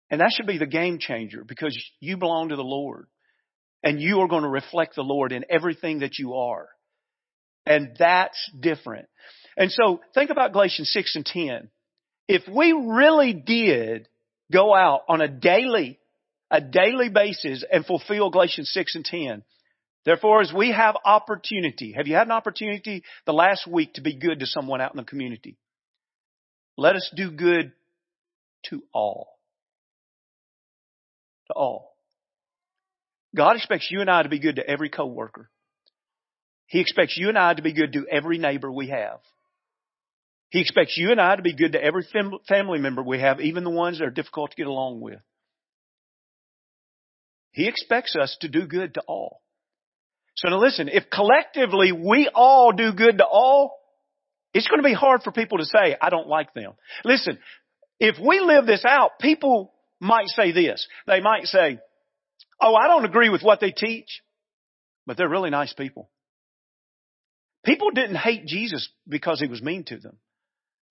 [0.10, 3.08] And that should be the game changer because you belong to the Lord.
[3.82, 6.70] And you are going to reflect the Lord in everything that you are.
[7.66, 9.08] And that's different.
[9.58, 11.70] And so think about Galatians 6 and 10.
[12.28, 14.08] If we really did
[14.52, 16.00] go out on a daily,
[16.50, 19.44] a daily basis and fulfill Galatians 6 and 10,
[20.06, 24.16] therefore as we have opportunity, have you had an opportunity the last week to be
[24.16, 25.58] good to someone out in the community?
[26.78, 27.72] Let us do good
[28.70, 29.28] to all.
[31.48, 31.96] To all.
[33.36, 35.50] God expects you and I to be good to every coworker.
[36.68, 39.20] He expects you and I to be good to every neighbor we have.
[40.50, 42.06] He expects you and I to be good to every
[42.48, 45.20] family member we have, even the ones that are difficult to get along with.
[47.52, 49.42] He expects us to do good to all.
[50.36, 53.80] So now listen, if collectively we all do good to all,
[54.54, 56.74] it's going to be hard for people to say, I don't like them.
[57.04, 57.39] Listen,
[58.00, 60.88] if we live this out, people might say this.
[61.08, 61.80] They might say,
[62.62, 64.22] Oh, I don't agree with what they teach,
[65.06, 66.10] but they're really nice people.
[67.66, 70.18] People didn't hate Jesus because he was mean to them.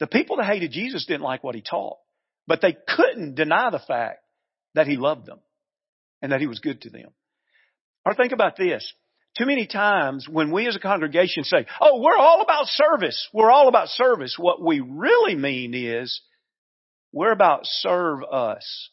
[0.00, 1.98] The people that hated Jesus didn't like what he taught,
[2.46, 4.20] but they couldn't deny the fact
[4.74, 5.38] that he loved them
[6.20, 7.10] and that he was good to them.
[8.04, 8.92] Or think about this.
[9.38, 13.50] Too many times when we as a congregation say, oh, we're all about service, we're
[13.50, 16.20] all about service, what we really mean is
[17.12, 18.90] we're about serve us.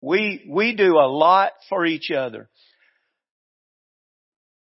[0.00, 2.48] We, we do a lot for each other.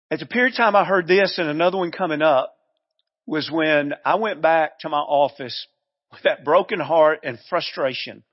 [0.09, 2.53] At the period of time I heard this and another one coming up
[3.25, 5.67] was when I went back to my office
[6.11, 8.23] with that broken heart and frustration.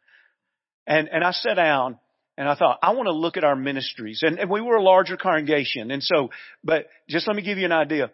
[0.86, 1.98] And, and I sat down
[2.40, 4.22] and I thought, I want to look at our ministries.
[4.22, 5.90] And, and we were a larger congregation.
[5.90, 6.30] And so,
[6.64, 8.12] but just let me give you an idea.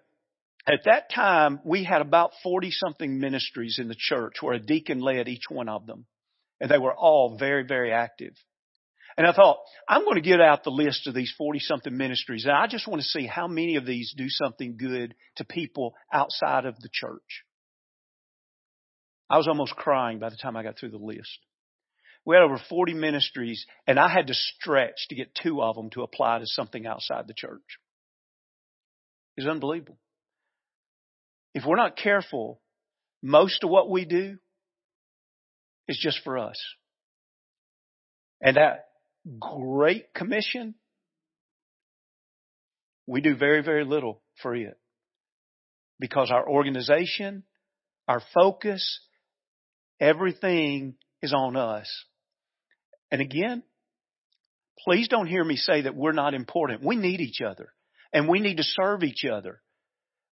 [0.67, 4.99] At that time, we had about 40 something ministries in the church where a deacon
[4.99, 6.07] led each one of them.
[6.61, 8.33] And they were all very, very active.
[9.17, 9.59] And I thought,
[9.89, 12.47] I'm going to get out the list of these 40 something ministries.
[12.47, 15.95] And I just want to see how many of these do something good to people
[16.13, 17.45] outside of the church.
[19.31, 21.39] I was almost crying by the time I got through the list.
[22.27, 25.91] We had over 40 ministries, and I had to stretch to get two of them
[25.91, 27.79] to apply to something outside the church.
[29.37, 29.99] It's unbelievable.
[31.55, 32.61] If we're not careful,
[33.23, 34.39] most of what we do
[35.87, 36.61] is just for us.
[38.41, 38.87] And that
[39.39, 40.75] great commission,
[43.07, 44.77] we do very, very little for it.
[46.01, 47.45] Because our organization,
[48.09, 49.01] our focus,
[50.01, 51.89] everything is on us.
[53.11, 53.63] And again,
[54.79, 56.85] please don't hear me say that we're not important.
[56.85, 57.73] We need each other
[58.13, 59.61] and we need to serve each other.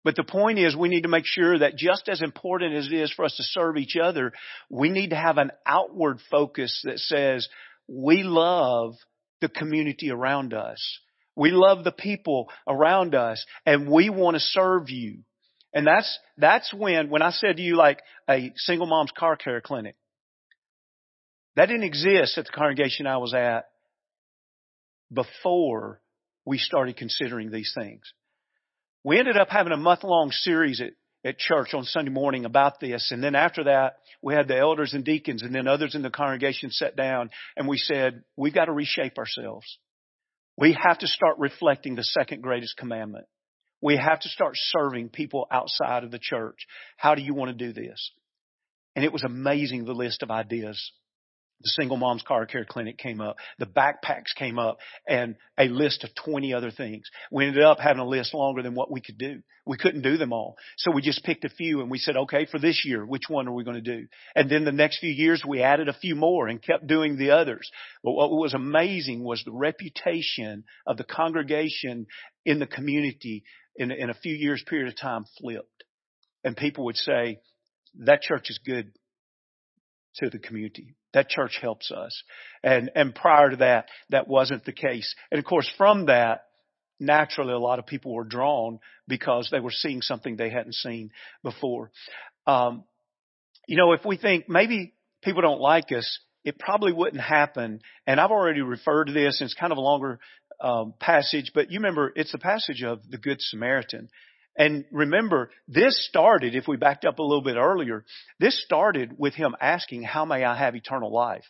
[0.05, 2.93] But the point is we need to make sure that just as important as it
[2.93, 4.33] is for us to serve each other,
[4.69, 7.49] we need to have an outward focus that says
[7.89, 8.95] we love
[9.41, 11.01] the community around us.
[11.37, 15.21] We love the people around us and we want to serve you.
[15.73, 19.61] And that's, that's when, when I said to you like a single mom's car care
[19.61, 19.97] clinic,
[21.57, 23.67] that didn't exist at the congregation I was at
[25.13, 26.01] before
[26.45, 28.03] we started considering these things.
[29.05, 30.93] We ended up having a month long series at,
[31.25, 33.11] at church on Sunday morning about this.
[33.11, 36.11] And then after that, we had the elders and deacons and then others in the
[36.11, 39.67] congregation sat down and we said, we've got to reshape ourselves.
[40.57, 43.27] We have to start reflecting the second greatest commandment.
[43.81, 46.67] We have to start serving people outside of the church.
[46.97, 48.13] How do you want to do this?
[48.97, 50.93] And it was amazing the list of ideas
[51.65, 53.37] the single mom's car care clinic came up.
[53.59, 57.09] The backpacks came up and a list of 20 other things.
[57.31, 59.41] We ended up having a list longer than what we could do.
[59.65, 60.57] We couldn't do them all.
[60.77, 63.49] So we just picked a few and we said, okay, for this year, which one
[63.49, 64.07] are we going to do?
[64.37, 67.31] And then the next few years we added a few more and kept doing the
[67.31, 67.71] others.
[68.03, 72.07] But what was amazing was the reputation of the congregation
[72.45, 75.85] in the community in, in a few years period of time flipped.
[76.45, 77.39] And people would say,
[78.01, 78.93] that church is good
[80.17, 80.95] to the community.
[81.13, 82.23] That church helps us.
[82.63, 85.15] And, and prior to that, that wasn't the case.
[85.31, 86.45] And of course, from that,
[87.01, 91.11] naturally a lot of people were drawn because they were seeing something they hadn't seen
[91.43, 91.91] before.
[92.47, 92.85] Um,
[93.67, 97.81] you know, if we think maybe people don't like us, it probably wouldn't happen.
[98.07, 100.21] And I've already referred to this, and it's kind of a longer
[100.61, 104.09] um, passage, but you remember it's the passage of the Good Samaritan.
[104.57, 108.05] And remember, this started, if we backed up a little bit earlier,
[108.39, 111.45] this started with him asking, how may I have eternal life?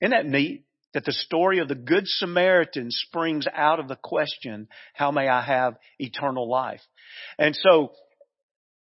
[0.00, 0.64] Isn't that neat?
[0.94, 5.40] That the story of the Good Samaritan springs out of the question, how may I
[5.40, 6.82] have eternal life?
[7.38, 7.92] And so,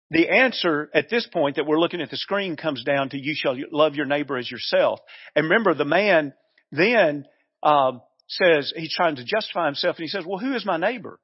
[0.09, 3.33] the answer at this point that we're looking at the screen comes down to you
[3.35, 4.99] shall love your neighbor as yourself.
[5.35, 6.33] And remember, the man
[6.71, 7.25] then
[7.61, 11.19] um, says he's trying to justify himself, and he says, "Well, who is my neighbor?"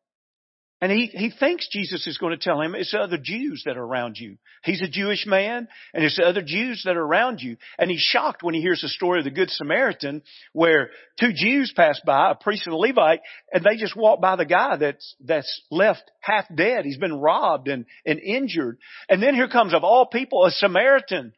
[0.84, 3.78] And he, he thinks Jesus is going to tell him it's the other Jews that
[3.78, 4.38] are around you.
[4.66, 7.56] He's a Jewish man and it's the other Jews that are around you.
[7.80, 10.90] And he's shocked when he hears the story of the Good Samaritan where
[11.22, 13.22] two Jews pass by, a priest and a Levite,
[13.54, 16.84] and they just walk by the guy that's, that's left half dead.
[16.84, 18.78] He's been robbed and, and injured.
[19.08, 21.32] And then here comes of all people a Samaritan.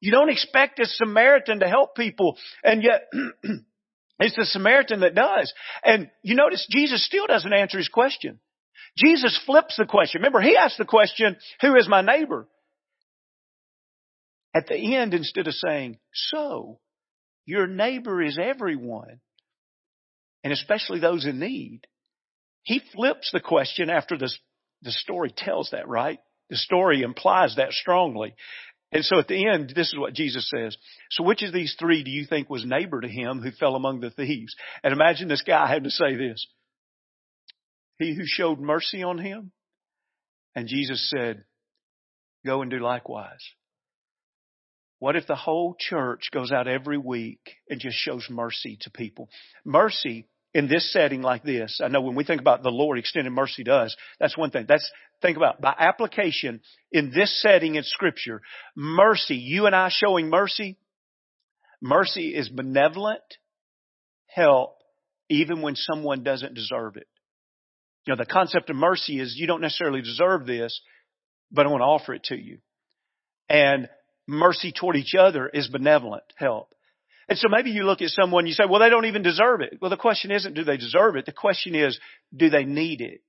[0.00, 3.02] You don't expect a Samaritan to help people and yet
[4.18, 5.54] it's the Samaritan that does.
[5.84, 8.40] And you notice Jesus still doesn't answer his question.
[8.98, 10.20] Jesus flips the question.
[10.20, 12.48] Remember, he asked the question, who is my neighbor?
[14.54, 16.80] At the end, instead of saying, so,
[17.46, 19.20] your neighbor is everyone,
[20.42, 21.82] and especially those in need,
[22.64, 24.30] he flips the question after the,
[24.82, 26.18] the story tells that, right?
[26.50, 28.34] The story implies that strongly.
[28.90, 30.76] And so at the end, this is what Jesus says.
[31.10, 34.00] So which of these three do you think was neighbor to him who fell among
[34.00, 34.54] the thieves?
[34.82, 36.46] And imagine this guy having to say this.
[37.98, 39.52] He who showed mercy on him.
[40.54, 41.44] And Jesus said,
[42.44, 43.42] go and do likewise.
[44.98, 49.28] What if the whole church goes out every week and just shows mercy to people?
[49.64, 53.34] Mercy in this setting like this, I know when we think about the Lord extending
[53.34, 54.64] mercy to us, that's one thing.
[54.66, 54.90] That's,
[55.20, 58.40] think about by application in this setting in scripture,
[58.74, 60.78] mercy, you and I showing mercy,
[61.80, 63.22] mercy is benevolent
[64.26, 64.78] help
[65.28, 67.06] even when someone doesn't deserve it.
[68.08, 70.80] You know, the concept of mercy is you don't necessarily deserve this,
[71.52, 72.56] but I want to offer it to you.
[73.50, 73.86] And
[74.26, 76.72] mercy toward each other is benevolent help.
[77.28, 79.76] And so maybe you look at someone, you say, well, they don't even deserve it.
[79.82, 81.26] Well, the question isn't do they deserve it?
[81.26, 82.00] The question is,
[82.34, 83.20] do they need it?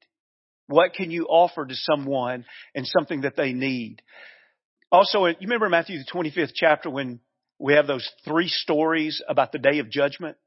[0.67, 4.01] What can you offer to someone and something that they need?
[4.93, 7.19] Also, you remember Matthew the 25th chapter when
[7.59, 10.37] we have those three stories about the day of judgment?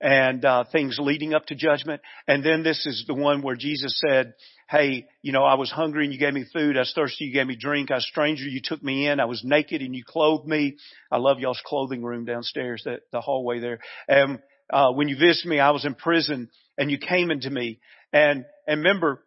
[0.00, 2.00] And uh, things leading up to judgment.
[2.26, 4.34] And then this is the one where Jesus said,
[4.68, 6.76] "Hey, you know, I was hungry and you gave me food.
[6.76, 7.90] I was thirsty, you gave me drink.
[7.90, 9.20] I was stranger, you took me in.
[9.20, 10.76] I was naked and you clothed me.
[11.10, 13.80] I love y'all's clothing room downstairs, that the hallway there.
[14.06, 14.38] And
[14.72, 17.80] uh, when you visited me, I was in prison and you came into me.
[18.12, 19.22] And and remember."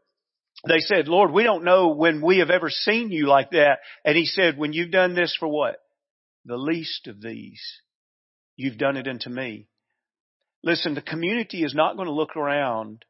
[0.68, 3.80] They said, Lord, we don't know when we have ever seen you like that.
[4.06, 5.78] And he said, when you've done this for what?
[6.46, 7.64] The least of these,
[8.58, 9.68] you've done it unto me.
[10.64, 13.04] Listen, the community is not going to look around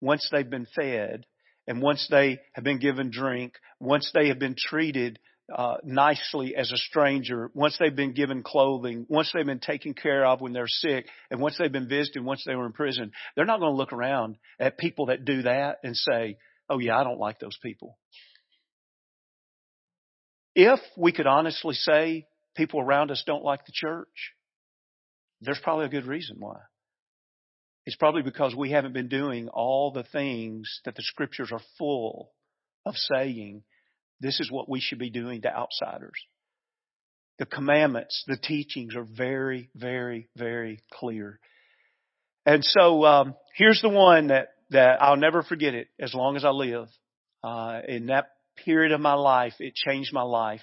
[0.00, 1.24] once they've been fed
[1.66, 5.18] and once they have been given drink, once they have been treated
[5.54, 10.24] uh, nicely as a stranger, once they've been given clothing, once they've been taken care
[10.24, 13.44] of when they're sick, and once they've been visited, once they were in prison, they're
[13.44, 16.38] not going to look around at people that do that and say,
[16.70, 17.98] oh yeah, I don't like those people.
[20.54, 24.32] If we could honestly say people around us don't like the church,
[25.40, 26.60] there's probably a good reason why.
[27.86, 32.30] It's probably because we haven't been doing all the things that the scriptures are full
[32.86, 33.62] of saying
[34.20, 36.18] this is what we should be doing to outsiders.
[37.38, 41.40] The commandments, the teachings are very, very, very clear.
[42.46, 46.44] And so um, here's the one that, that I'll never forget it as long as
[46.44, 46.88] I live.
[47.42, 48.28] Uh, in that
[48.64, 50.62] period of my life, it changed my life.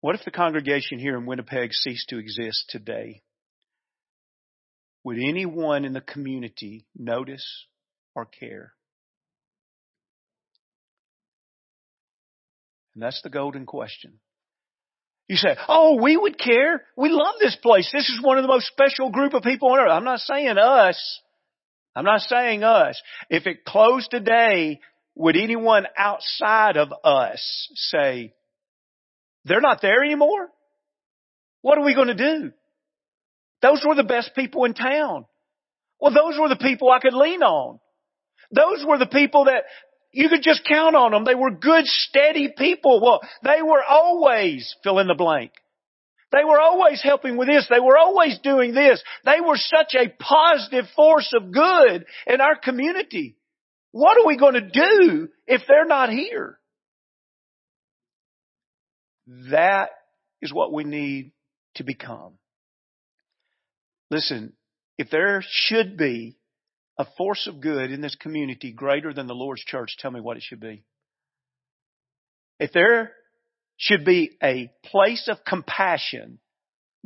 [0.00, 3.22] What if the congregation here in Winnipeg ceased to exist today?
[5.04, 7.66] Would anyone in the community notice
[8.14, 8.72] or care?
[12.94, 14.18] And that's the golden question.
[15.28, 16.82] You say, oh, we would care.
[16.96, 17.88] We love this place.
[17.92, 19.90] This is one of the most special group of people on earth.
[19.90, 21.20] I'm not saying us.
[21.94, 23.00] I'm not saying us.
[23.28, 24.80] If it closed today,
[25.14, 28.34] would anyone outside of us say,
[29.44, 30.48] they're not there anymore?
[31.62, 32.52] What are we going to do?
[33.62, 35.26] Those were the best people in town.
[36.00, 37.78] Well, those were the people I could lean on.
[38.50, 39.64] Those were the people that
[40.12, 41.24] you could just count on them.
[41.24, 43.00] They were good, steady people.
[43.00, 45.52] Well, they were always fill in the blank.
[46.32, 47.66] They were always helping with this.
[47.68, 49.02] They were always doing this.
[49.24, 53.36] They were such a positive force of good in our community.
[53.92, 56.58] What are we going to do if they're not here?
[59.50, 59.90] That
[60.40, 61.32] is what we need
[61.76, 62.34] to become.
[64.10, 64.52] Listen,
[64.98, 66.36] if there should be
[66.98, 70.36] a force of good in this community greater than the Lord's church, tell me what
[70.36, 70.84] it should be.
[72.58, 73.12] If there
[73.78, 76.40] should be a place of compassion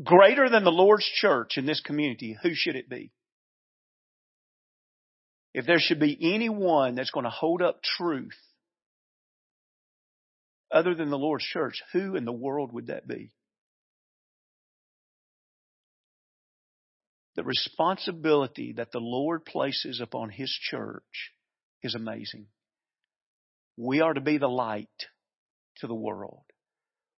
[0.02, 3.12] greater than the Lord's church in this community, who should it be?
[5.52, 8.36] If there should be anyone that's going to hold up truth
[10.72, 13.30] other than the Lord's church, who in the world would that be?
[17.36, 21.32] The responsibility that the Lord places upon His church
[21.82, 22.46] is amazing.
[23.76, 24.88] We are to be the light
[25.78, 26.42] to the world.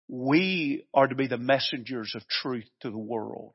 [0.07, 3.53] We are to be the messengers of truth to the world.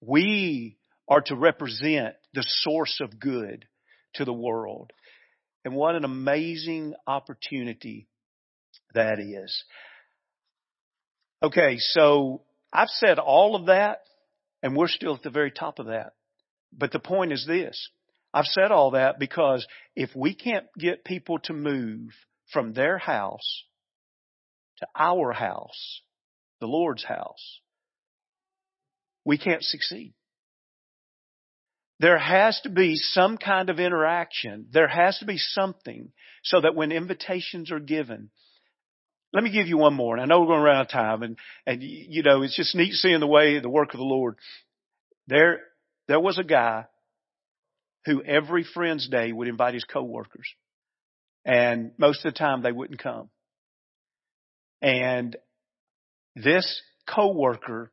[0.00, 0.76] We
[1.08, 3.66] are to represent the source of good
[4.14, 4.92] to the world.
[5.64, 8.08] And what an amazing opportunity
[8.94, 9.64] that is.
[11.42, 12.42] Okay, so
[12.72, 14.00] I've said all of that
[14.62, 16.12] and we're still at the very top of that.
[16.72, 17.90] But the point is this.
[18.34, 22.10] I've said all that because if we can't get people to move
[22.52, 23.64] from their house
[24.78, 26.02] to our house,
[26.60, 27.60] the Lord's house,
[29.24, 30.12] we can't succeed.
[31.98, 34.66] There has to be some kind of interaction.
[34.70, 36.12] There has to be something
[36.44, 38.30] so that when invitations are given,
[39.36, 40.90] let me give you one more, and I know we're going to run out of
[40.90, 44.04] time, and, and, you know, it's just neat seeing the way, the work of the
[44.04, 44.36] Lord.
[45.26, 45.60] There,
[46.08, 46.86] there was a guy
[48.06, 50.48] who every Friends Day would invite his coworkers.
[51.44, 53.28] And most of the time they wouldn't come.
[54.80, 55.36] And
[56.34, 57.92] this coworker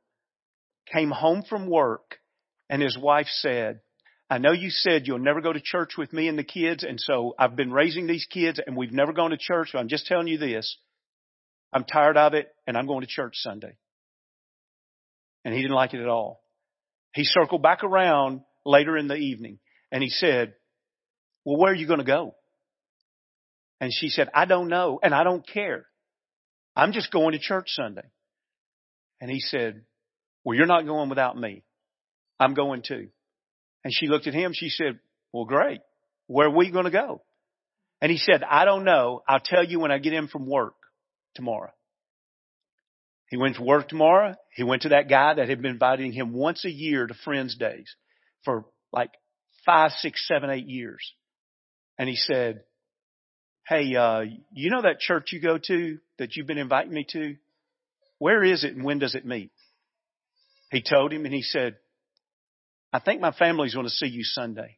[0.93, 2.19] came home from work
[2.69, 3.81] and his wife said,
[4.29, 7.01] I know you said you'll never go to church with me and the kids, and
[7.01, 10.07] so I've been raising these kids and we've never gone to church, so I'm just
[10.07, 10.77] telling you this.
[11.73, 13.75] I'm tired of it and I'm going to church Sunday.
[15.43, 16.41] And he didn't like it at all.
[17.13, 19.59] He circled back around later in the evening
[19.91, 20.53] and he said,
[21.43, 22.35] well, where are you going to go?
[23.81, 25.85] And she said, I don't know and I don't care.
[26.75, 28.09] I'm just going to church Sunday.
[29.19, 29.81] And he said,
[30.43, 31.63] well, you're not going without me.
[32.39, 33.09] I'm going too.
[33.83, 34.51] And she looked at him.
[34.53, 34.99] She said,
[35.31, 35.81] well, great.
[36.27, 37.21] Where are we going to go?
[38.01, 39.21] And he said, I don't know.
[39.27, 40.75] I'll tell you when I get in from work
[41.35, 41.71] tomorrow.
[43.29, 44.35] He went to work tomorrow.
[44.55, 47.57] He went to that guy that had been inviting him once a year to Friends
[47.57, 47.93] Days
[48.45, 49.11] for like
[49.65, 51.13] five, six, seven, eight years.
[51.97, 52.63] And he said,
[53.67, 57.35] Hey, uh, you know that church you go to that you've been inviting me to?
[58.19, 59.51] Where is it and when does it meet?
[60.71, 61.77] He told him and he said,
[62.91, 64.77] I think my family's going to see you Sunday.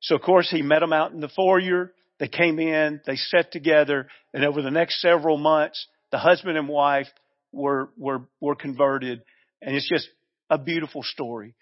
[0.00, 1.92] So of course he met him out in the foyer.
[2.18, 6.68] They came in, they sat together, and over the next several months, the husband and
[6.68, 7.08] wife
[7.52, 9.22] were, were, were converted.
[9.62, 10.08] And it's just
[10.50, 11.54] a beautiful story.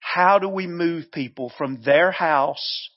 [0.00, 2.90] How do we move people from their house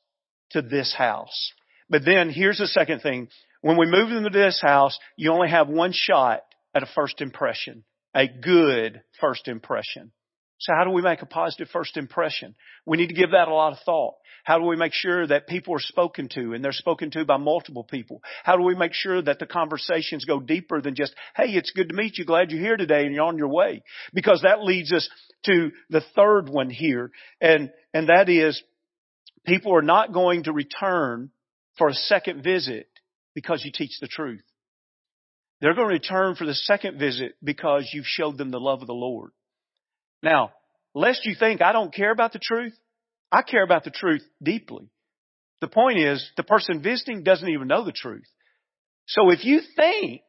[0.51, 1.51] to this house?
[1.89, 3.27] But then here's the second thing.
[3.61, 6.41] When we move them to this house, you only have one shot
[6.73, 7.83] at a first impression,
[8.15, 10.11] a good first impression.
[10.63, 12.55] So how do we make a positive first impression?
[12.85, 14.13] We need to give that a lot of thought.
[14.45, 17.35] How do we make sure that people are spoken to and they're spoken to by
[17.35, 18.21] multiple people?
[18.45, 21.89] How do we make sure that the conversations go deeper than just, hey, it's good
[21.89, 22.23] to meet you.
[22.23, 23.83] Glad you're here today and you're on your way.
[24.13, 25.09] Because that leads us
[25.47, 27.11] to the third one here.
[27.41, 28.61] And, and that is
[29.45, 31.31] people are not going to return
[31.77, 32.87] for a second visit
[33.35, 34.43] because you teach the truth.
[35.59, 38.87] They're going to return for the second visit because you've showed them the love of
[38.87, 39.31] the Lord.
[40.23, 40.53] Now,
[40.95, 42.73] lest you think I don't care about the truth,
[43.31, 44.89] I care about the truth deeply.
[45.59, 48.27] The point is, the person visiting doesn't even know the truth.
[49.07, 50.21] So if you think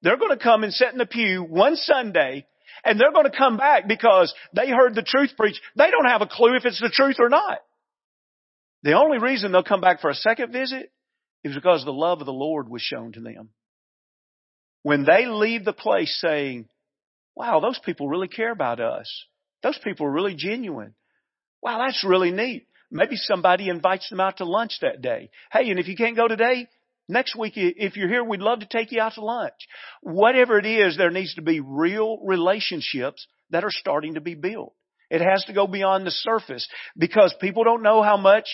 [0.00, 2.46] they're going to come and sit in the pew one Sunday
[2.84, 6.22] and they're going to come back because they heard the truth preached, they don't have
[6.22, 7.58] a clue if it's the truth or not.
[8.82, 10.90] The only reason they'll come back for a second visit
[11.44, 13.50] is because the love of the Lord was shown to them.
[14.82, 16.68] When they leave the place saying,
[17.36, 19.08] wow, those people really care about us.
[19.62, 20.94] Those people are really genuine.
[21.62, 22.66] Wow, that's really neat.
[22.90, 25.30] Maybe somebody invites them out to lunch that day.
[25.50, 26.68] Hey, and if you can't go today,
[27.08, 29.54] next week, if you're here, we'd love to take you out to lunch.
[30.02, 34.74] Whatever it is, there needs to be real relationships that are starting to be built.
[35.10, 38.46] It has to go beyond the surface because people don't know how much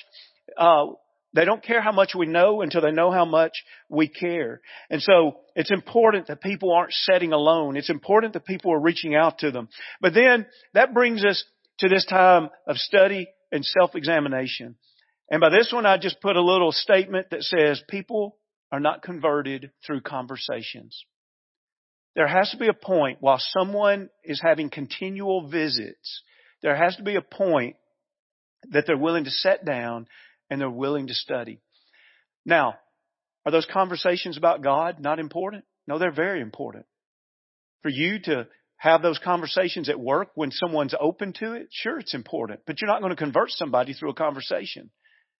[0.57, 0.87] uh,
[1.35, 3.53] they don't care how much we know until they know how much
[3.89, 4.61] we care.
[4.91, 7.77] And so it's important that people aren't setting alone.
[7.77, 9.69] It's important that people are reaching out to them.
[10.01, 11.45] But then that brings us
[11.81, 14.77] to this time of study and self-examination.
[15.31, 18.37] And by this one, I just put a little statement that says people
[18.73, 21.05] are not converted through conversations.
[22.15, 26.23] There has to be a point while someone is having continual visits,
[26.63, 27.77] there has to be a point
[28.71, 30.07] that they're willing to set down
[30.51, 31.61] and they're willing to study.
[32.45, 32.75] Now,
[33.45, 35.65] are those conversations about God not important?
[35.87, 36.87] No, they're very important.
[37.83, 38.47] For you to
[38.77, 42.91] have those conversations at work when someone's open to it, sure, it's important, but you're
[42.91, 44.91] not going to convert somebody through a conversation.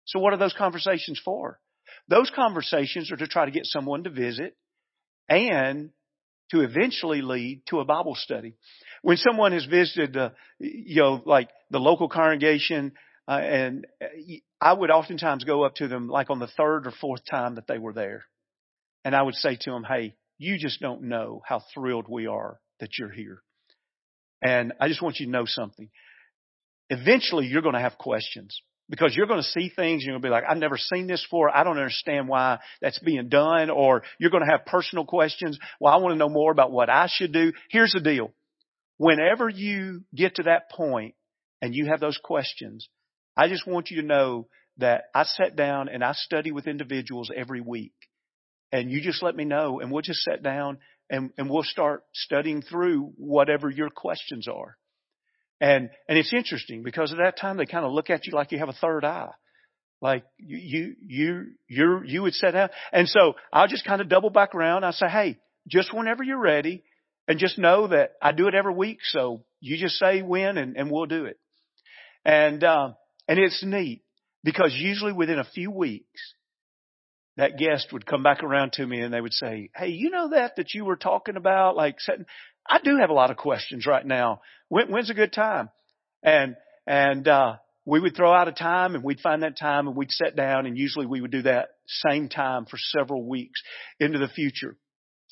[0.07, 1.61] So what are those conversations for?
[2.09, 4.57] Those conversations are to try to get someone to visit
[5.29, 5.91] and
[6.51, 8.55] to eventually lead to a Bible study.
[9.03, 12.93] When someone has visited, uh, you know, like the local congregation
[13.29, 14.07] uh, and uh,
[14.61, 17.67] I would oftentimes go up to them like on the third or fourth time that
[17.69, 18.25] they were there.
[19.05, 22.59] And I would say to them, Hey, you just don't know how thrilled we are
[22.81, 23.43] that you're here.
[24.41, 25.91] And I just want you to know something.
[26.91, 30.23] Eventually you're going to have questions because you're going to see things and you're going
[30.23, 31.55] to be like, I've never seen this before.
[31.55, 33.69] I don't understand why that's being done.
[33.69, 35.59] Or you're going to have personal questions.
[35.81, 37.53] Well, I want to know more about what I should do.
[37.69, 38.33] Here's the deal.
[38.97, 41.15] Whenever you get to that point
[41.61, 42.89] and you have those questions,
[43.39, 47.31] I just want you to know that I sit down and I study with individuals
[47.35, 47.95] every week.
[48.73, 50.79] And you just let me know and we'll just sit down
[51.09, 54.77] and, and we'll start studying through whatever your questions are.
[55.61, 58.51] And, and it's interesting because at that time they kind of look at you like
[58.51, 59.31] you have a third eye.
[60.01, 62.71] Like you, you, you, you would sit down.
[62.93, 64.85] And so I'll just kind of double back around.
[64.85, 66.83] I say, Hey, just whenever you're ready
[67.29, 68.99] and just know that I do it every week.
[69.03, 71.39] So you just say when and, and we'll do it.
[72.25, 72.91] And, uh,
[73.29, 74.03] And it's neat
[74.43, 76.35] because usually within a few weeks,
[77.37, 80.31] that guest would come back around to me and they would say, Hey, you know
[80.31, 81.77] that that you were talking about?
[81.77, 81.99] Like,
[82.69, 84.41] I do have a lot of questions right now.
[84.69, 85.69] When, when's a good time?
[86.23, 86.57] And,
[86.87, 87.57] and, uh,
[87.89, 90.67] we would throw out a time and we'd find that time and we'd sit down
[90.67, 93.63] and usually we would do that same time for several weeks
[93.99, 94.77] into the future.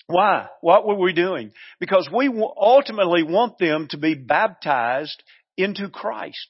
[0.07, 0.47] Why?
[0.63, 1.53] What were we doing?
[1.81, 5.23] Because we ultimately want them to be baptized
[5.59, 6.47] into Christ.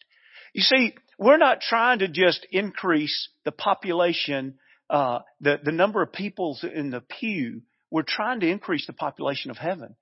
[0.55, 4.59] You see, we're not trying to just increase the population
[4.89, 9.51] uh, the, the number of people in the pew, we're trying to increase the population
[9.51, 9.97] of heaven.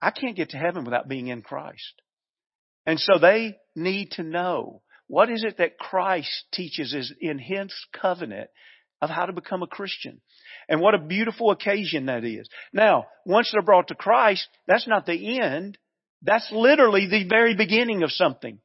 [0.00, 2.02] I can't get to heaven without being in Christ.
[2.86, 7.72] And so they need to know what is it that Christ teaches is in His
[7.92, 8.50] covenant
[9.00, 10.20] of how to become a Christian.
[10.68, 12.48] And what a beautiful occasion that is.
[12.72, 15.76] Now, once they're brought to Christ, that's not the end.
[16.22, 18.58] That's literally the very beginning of something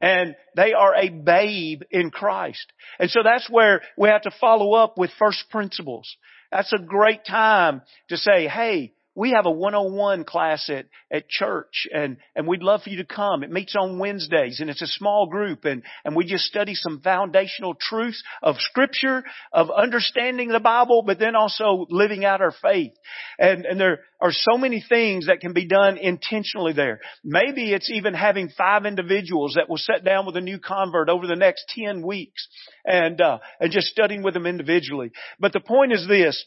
[0.00, 2.72] and they are a babe in Christ.
[2.98, 6.16] And so that's where we have to follow up with first principles.
[6.50, 11.88] That's a great time to say, hey, we have a 101 class at, at church
[11.92, 13.42] and, and we'd love for you to come.
[13.42, 17.00] It meets on Wednesdays and it's a small group and, and we just study some
[17.00, 22.92] foundational truths of scripture, of understanding the Bible, but then also living out our faith.
[23.40, 27.00] And, and there are so many things that can be done intentionally there.
[27.24, 31.26] Maybe it's even having five individuals that will sit down with a new convert over
[31.26, 32.46] the next 10 weeks
[32.84, 35.10] and, uh, and just studying with them individually.
[35.40, 36.44] But the point is this,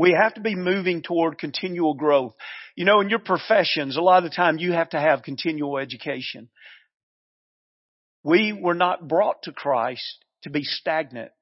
[0.00, 2.32] we have to be moving toward continual growth.
[2.74, 5.76] You know, in your professions, a lot of the time you have to have continual
[5.76, 6.48] education.
[8.24, 11.32] We were not brought to Christ to be stagnant.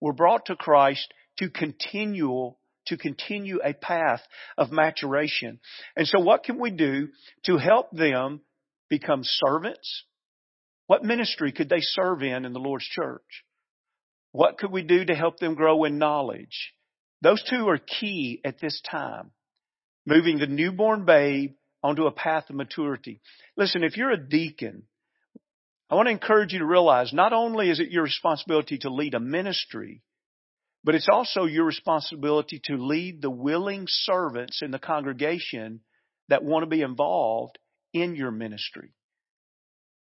[0.00, 2.58] We're brought to Christ to continual
[2.88, 4.22] to continue a path
[4.58, 5.60] of maturation.
[5.94, 7.10] And so what can we do
[7.44, 8.40] to help them
[8.90, 10.02] become servants?
[10.88, 13.44] What ministry could they serve in in the Lord's church?
[14.32, 16.72] What could we do to help them grow in knowledge?
[17.22, 19.30] Those two are key at this time.
[20.04, 23.20] Moving the newborn babe onto a path of maturity.
[23.56, 24.84] Listen, if you're a deacon,
[25.90, 29.14] I want to encourage you to realize not only is it your responsibility to lead
[29.14, 30.02] a ministry,
[30.82, 35.80] but it's also your responsibility to lead the willing servants in the congregation
[36.28, 37.58] that want to be involved
[37.92, 38.90] in your ministry.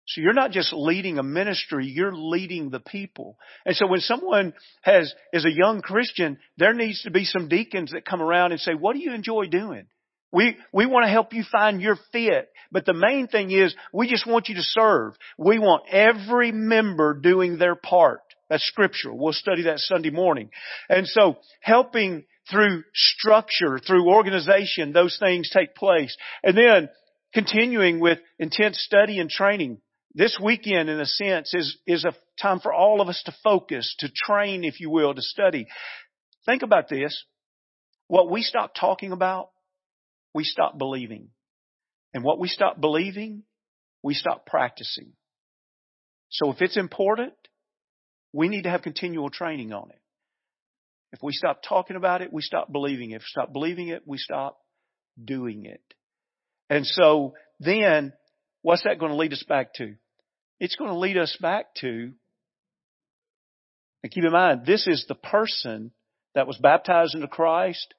[0.05, 3.37] So you're not just leading a ministry, you're leading the people.
[3.65, 7.91] And so when someone has, is a young Christian, there needs to be some deacons
[7.91, 9.85] that come around and say, what do you enjoy doing?
[10.31, 12.49] We, we want to help you find your fit.
[12.71, 15.13] But the main thing is we just want you to serve.
[15.37, 18.21] We want every member doing their part.
[18.49, 19.17] That's scriptural.
[19.17, 20.49] We'll study that Sunday morning.
[20.89, 26.17] And so helping through structure, through organization, those things take place.
[26.43, 26.89] And then
[27.33, 29.79] continuing with intense study and training
[30.15, 33.95] this weekend, in a sense, is, is a time for all of us to focus,
[33.99, 35.67] to train, if you will, to study.
[36.45, 37.25] Think about this.
[38.07, 39.49] What we stop talking about,
[40.33, 41.29] we stop believing.
[42.13, 43.43] And what we stop believing,
[44.03, 45.13] we stop practicing.
[46.29, 47.33] So if it's important,
[48.33, 49.99] we need to have continual training on it.
[51.11, 53.17] If we stop talking about it, we stop believing it.
[53.17, 54.57] If we stop believing it, we stop
[55.23, 55.81] doing it.
[56.69, 58.13] And so then,
[58.63, 59.95] what's that going to lead us back to?
[60.63, 62.13] It's going to lead us back to,
[64.01, 65.91] and keep in mind, this is the person
[66.35, 67.93] that was baptized into Christ,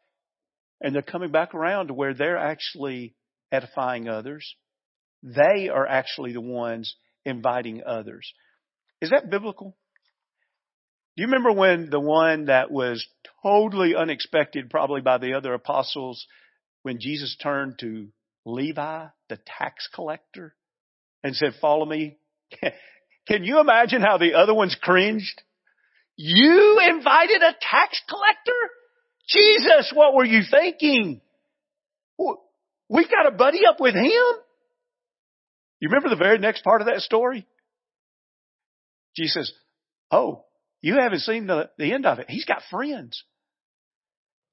[0.81, 3.17] and they're coming back around to where they're actually
[3.53, 4.57] edifying others.
[5.23, 6.97] They are actually the ones
[7.27, 8.33] inviting others.
[9.03, 9.77] Is that biblical?
[11.19, 13.07] Do you remember when the one that was
[13.43, 16.27] totally unexpected, probably by the other apostles,
[16.81, 18.09] when Jesus turned to
[18.47, 20.55] Levi, the tax collector,
[21.23, 22.17] and said, Follow me?
[23.29, 25.43] Can you imagine how the other ones cringed?
[26.17, 28.71] You invited a tax collector?
[29.29, 31.21] Jesus, what were you thinking?
[32.89, 34.05] We've got to buddy up with him.
[35.81, 37.47] You remember the very next part of that story?
[39.17, 39.53] Jesus
[40.15, 40.45] Oh,
[40.81, 42.27] you haven't seen the, the end of it.
[42.29, 43.25] He's got friends.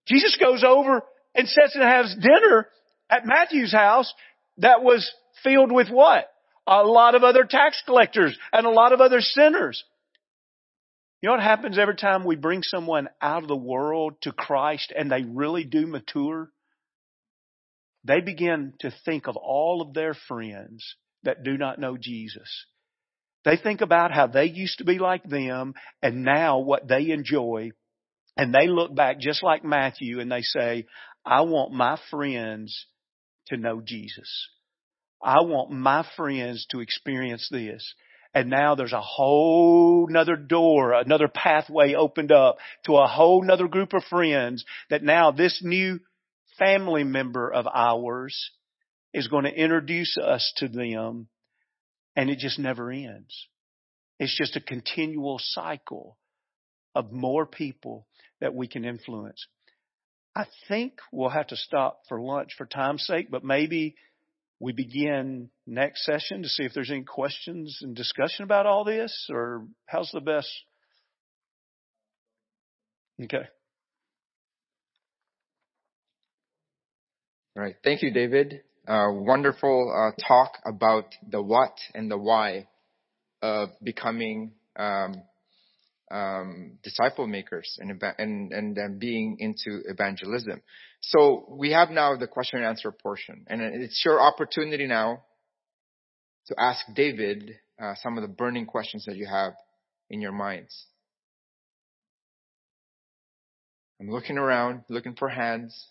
[0.08, 1.04] Jesus goes over
[1.36, 2.68] and sits and has dinner
[3.10, 4.12] at Matthew's house
[4.58, 5.10] that was
[5.44, 6.26] filled with what?
[6.68, 9.84] A lot of other tax collectors and a lot of other sinners.
[11.22, 14.92] You know what happens every time we bring someone out of the world to Christ
[14.96, 16.52] and they really do mature?
[18.04, 22.66] They begin to think of all of their friends that do not know Jesus.
[23.46, 27.72] They think about how they used to be like them and now what they enjoy.
[28.38, 30.86] And they look back just like Matthew and they say,
[31.26, 32.88] I want my friends
[33.48, 34.48] to know Jesus.
[35.24, 37.94] I want my friends to experience this.
[38.34, 43.68] And now there's a whole nother door, another pathway opened up to a whole nother
[43.68, 46.00] group of friends that now this new
[46.58, 48.52] family member of ours
[49.14, 51.28] is going to introduce us to them
[52.16, 53.48] and it just never ends.
[54.20, 56.18] It's just a continual cycle
[56.96, 58.08] of more people
[58.40, 59.46] that we can influence.
[60.36, 63.96] I think we'll have to stop for lunch for time's sake, but maybe
[64.62, 69.28] we begin next session to see if there's any questions and discussion about all this,
[69.32, 70.52] or how's the best?
[73.24, 73.48] Okay.
[77.58, 77.76] All right.
[77.84, 78.62] Thank you, David.
[78.88, 82.68] Uh, wonderful uh, talk about the what and the why
[83.42, 85.24] of becoming um,
[86.12, 90.62] um, disciple makers and and and uh, being into evangelism.
[91.02, 95.24] So we have now the question and answer portion, and it's your opportunity now
[96.48, 99.54] to ask David uh, some of the burning questions that you have
[100.10, 100.86] in your minds.
[104.00, 105.88] I'm looking around, looking for hands,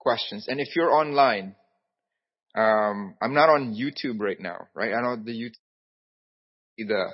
[0.00, 1.54] questions, and if you're online,
[2.56, 4.92] um, I'm not on YouTube right now, right?
[4.92, 7.06] I know the YouTube, the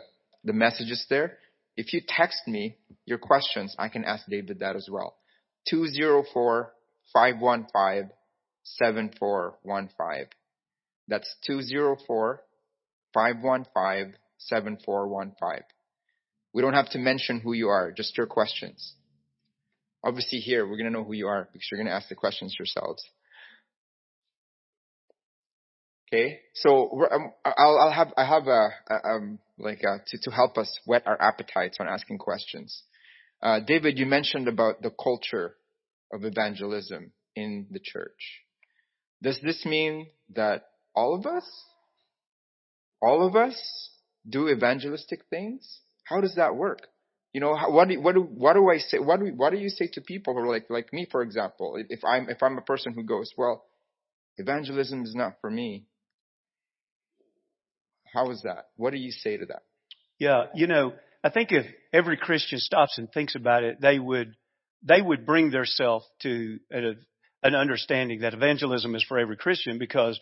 [0.44, 1.38] the messages there.
[1.76, 5.16] If you text me your questions, I can ask David that as well.
[5.68, 6.72] 204
[7.12, 8.10] 515
[8.64, 10.26] 7415.
[11.08, 12.40] That's 204
[13.12, 15.64] 515 7415.
[16.54, 18.94] We don't have to mention who you are, just your questions.
[20.04, 22.14] Obviously here, we're going to know who you are because you're going to ask the
[22.14, 23.02] questions yourselves.
[26.12, 30.30] Okay, so um, I'll, I'll have I have a, a um, like uh, to to
[30.30, 32.82] help us whet our appetites on asking questions.
[33.42, 35.56] Uh, David, you mentioned about the culture
[36.12, 38.42] of evangelism in the church.
[39.22, 40.64] Does this mean that
[40.94, 41.44] all of us,
[43.00, 43.56] all of us,
[44.28, 45.80] do evangelistic things?
[46.04, 46.86] How does that work?
[47.32, 48.98] You know, how, what do what do what do I say?
[48.98, 51.82] What do what do you say to people who are like like me, for example?
[51.88, 53.64] If I'm if I'm a person who goes, well,
[54.36, 55.86] evangelism is not for me.
[58.12, 58.66] How is that?
[58.76, 59.62] What do you say to that?
[60.18, 60.92] Yeah, you know,
[61.24, 64.34] I think if every Christian stops and thinks about it, they would
[64.82, 66.94] they would bring themselves to a,
[67.44, 70.18] an understanding that evangelism is for every Christian because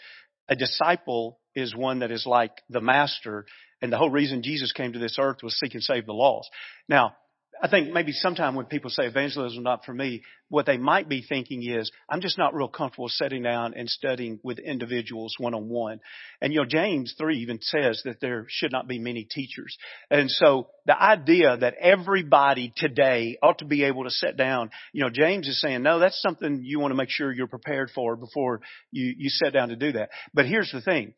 [0.49, 3.47] a disciple is one that is like the master,
[3.81, 6.51] and the whole reason Jesus came to this earth was seek and save the lost.
[6.89, 7.15] Now,
[7.63, 11.23] I think maybe sometime when people say evangelism not for me, what they might be
[11.27, 15.69] thinking is, I'm just not real comfortable sitting down and studying with individuals one on
[15.69, 16.01] one.
[16.41, 19.77] And you know, James 3 even says that there should not be many teachers.
[20.11, 25.03] And so the idea that everybody today ought to be able to sit down, you
[25.03, 28.17] know, James is saying, no, that's something you want to make sure you're prepared for
[28.17, 30.09] before you, you sit down to do that.
[30.33, 31.13] But here's the thing.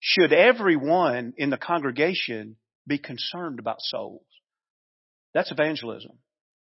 [0.00, 2.56] Should everyone in the congregation
[2.86, 4.20] be concerned about souls?
[5.34, 6.12] That's evangelism.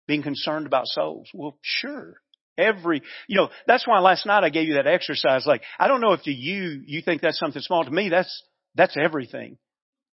[0.07, 1.29] Being concerned about souls.
[1.33, 2.15] Well, sure.
[2.57, 5.45] Every, you know, that's why last night I gave you that exercise.
[5.45, 7.83] Like, I don't know if to you, you think that's something small.
[7.83, 8.43] To me, that's,
[8.75, 9.57] that's everything.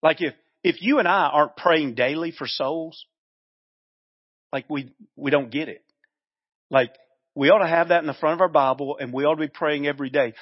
[0.03, 3.05] Like if, if you and I aren't praying daily for souls,
[4.53, 5.82] like we, we don't get it.
[6.70, 6.92] Like
[7.34, 9.40] we ought to have that in the front of our Bible and we ought to
[9.40, 10.34] be praying every day.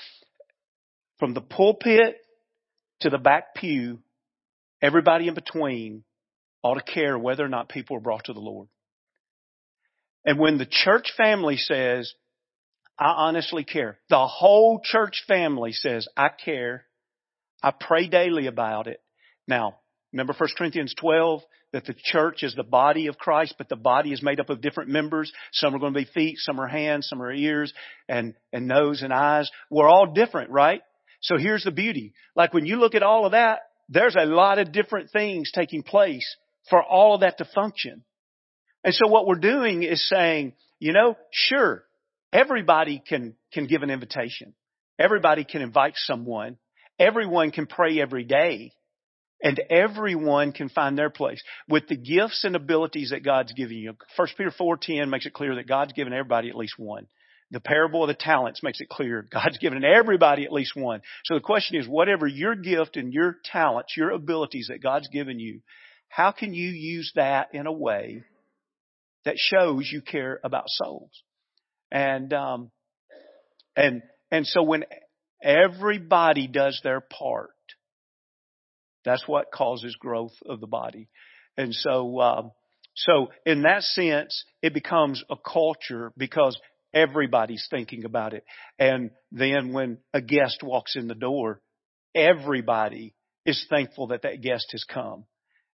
[1.18, 2.16] From the pulpit
[3.00, 4.00] to the back pew,
[4.82, 6.04] everybody in between
[6.64, 8.68] ought to care whether or not people are brought to the Lord.
[10.24, 12.12] And when the church family says,
[12.98, 16.86] I honestly care, the whole church family says, I care,
[17.62, 19.02] I pray daily about it.
[19.46, 19.76] Now,
[20.12, 21.42] remember 1 Corinthians 12,
[21.72, 24.62] that the church is the body of Christ, but the body is made up of
[24.62, 25.30] different members.
[25.52, 27.74] Some are going to be feet, some are hands, some are ears,
[28.08, 29.50] and, and nose and eyes.
[29.70, 30.80] We're all different, right?
[31.20, 32.14] So here's the beauty.
[32.36, 35.82] Like when you look at all of that, there's a lot of different things taking
[35.82, 36.36] place
[36.70, 38.04] for all of that to function.
[38.82, 41.84] And so what we're doing is saying, you know, sure,
[42.32, 44.54] everybody can, can give an invitation.
[44.98, 46.58] Everybody can invite someone.
[46.98, 48.72] Everyone can pray every day.
[49.42, 53.94] And everyone can find their place with the gifts and abilities that God's given you.
[54.16, 57.06] 1 Peter 4.10 makes it clear that God's given everybody at least one.
[57.50, 61.02] The parable of the talents makes it clear God's given everybody at least one.
[61.24, 65.38] So the question is, whatever your gift and your talents, your abilities that God's given
[65.38, 65.60] you,
[66.14, 68.22] how can you use that in a way
[69.24, 71.10] that shows you care about souls?
[71.90, 72.70] And, um,
[73.74, 74.00] and,
[74.30, 74.84] and so when
[75.42, 77.50] everybody does their part,
[79.04, 81.08] that's what causes growth of the body.
[81.56, 82.52] And so, um,
[82.94, 86.56] so in that sense, it becomes a culture because
[86.94, 88.44] everybody's thinking about it.
[88.78, 91.60] And then when a guest walks in the door,
[92.14, 95.24] everybody is thankful that that guest has come.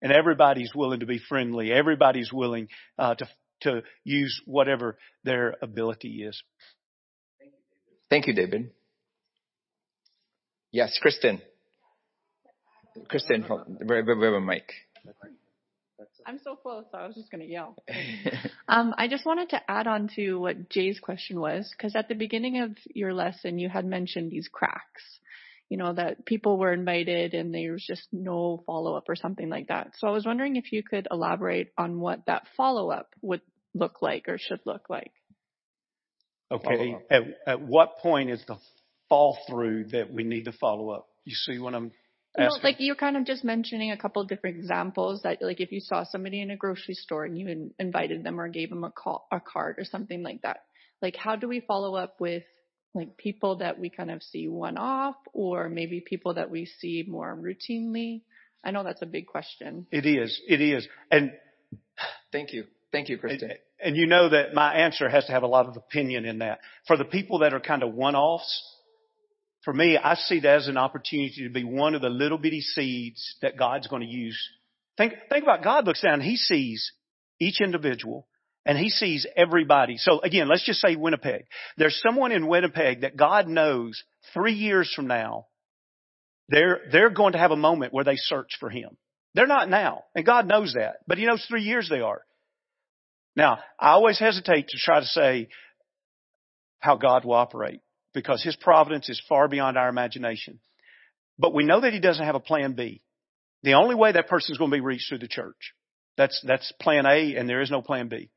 [0.06, 1.72] And everybody's willing to be friendly.
[1.72, 2.68] Everybody's willing
[3.00, 3.28] uh, to
[3.62, 6.40] to use whatever their ability is.
[8.08, 8.70] Thank you, David.
[10.72, 11.42] Yes, Kristen.
[13.10, 13.46] Kristen,
[13.80, 14.72] we have a mic.
[16.28, 17.76] I'm so close, so I was just going to yell.
[18.68, 22.14] um, I just wanted to add on to what Jay's question was, because at the
[22.16, 25.20] beginning of your lesson, you had mentioned these cracks.
[25.70, 29.50] You know, that people were invited and there was just no follow up or something
[29.50, 29.94] like that.
[29.98, 33.42] So I was wondering if you could elaborate on what that follow up would
[33.74, 35.12] look like or should look like.
[36.52, 36.98] Okay.
[37.10, 38.58] At, at what point is the
[39.10, 41.08] fall through that we need to follow up?
[41.26, 41.92] You see what I'm
[42.38, 45.72] no, like you're kind of just mentioning a couple of different examples that like if
[45.72, 48.84] you saw somebody in a grocery store and you in, invited them or gave them
[48.84, 50.58] a call, a card or something like that.
[51.02, 52.44] Like how do we follow up with
[52.96, 57.06] like people that we kind of see one off or maybe people that we see
[57.08, 58.22] more routinely?
[58.64, 59.86] I know that's a big question.
[59.92, 60.42] It is.
[60.48, 60.88] It is.
[61.12, 61.32] And
[62.32, 62.66] thank you.
[62.92, 63.52] Thank you, Kristen.
[63.52, 66.40] And, and you know that my answer has to have a lot of opinion in
[66.40, 66.60] that.
[66.88, 68.64] For the people that are kind of one-offs,
[69.64, 72.62] for me, I see that as an opportunity to be one of the little bitty
[72.62, 74.40] seeds that God's going to use.
[74.98, 76.92] Think, think about God looks down, He sees
[77.40, 78.28] each individual
[78.66, 79.98] and He sees everybody.
[79.98, 81.46] So again, let's just say Winnipeg.
[81.78, 84.04] There's someone in Winnipeg that God knows
[84.34, 85.48] three years from now,
[86.50, 88.98] they're, they're going to have a moment where they search for Him.
[89.34, 90.04] They're not now.
[90.16, 90.98] And God knows that.
[91.08, 92.22] But He knows three years they are.
[93.36, 95.50] Now, I always hesitate to try to say
[96.80, 97.82] how God will operate
[98.14, 100.60] because His providence is far beyond our imagination.
[101.38, 103.02] But we know that He doesn't have a plan B.
[103.64, 105.74] The only way that person is going to be reached through the church.
[106.18, 108.30] That's, that's plan A and there is no plan B.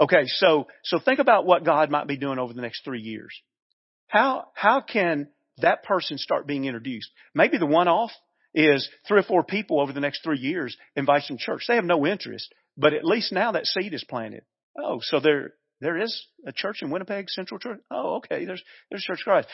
[0.00, 3.38] Okay, so, so think about what God might be doing over the next three years.
[4.06, 5.28] How, how can
[5.58, 7.10] that person start being introduced?
[7.34, 8.10] Maybe the one off
[8.54, 11.64] is three or four people over the next three years invite some church.
[11.68, 14.42] They have no interest, but at least now that seed is planted.
[14.76, 17.80] Oh, so there, there is a church in Winnipeg, Central Church.
[17.90, 18.46] Oh, okay.
[18.46, 19.48] There's, there's Church of Christ.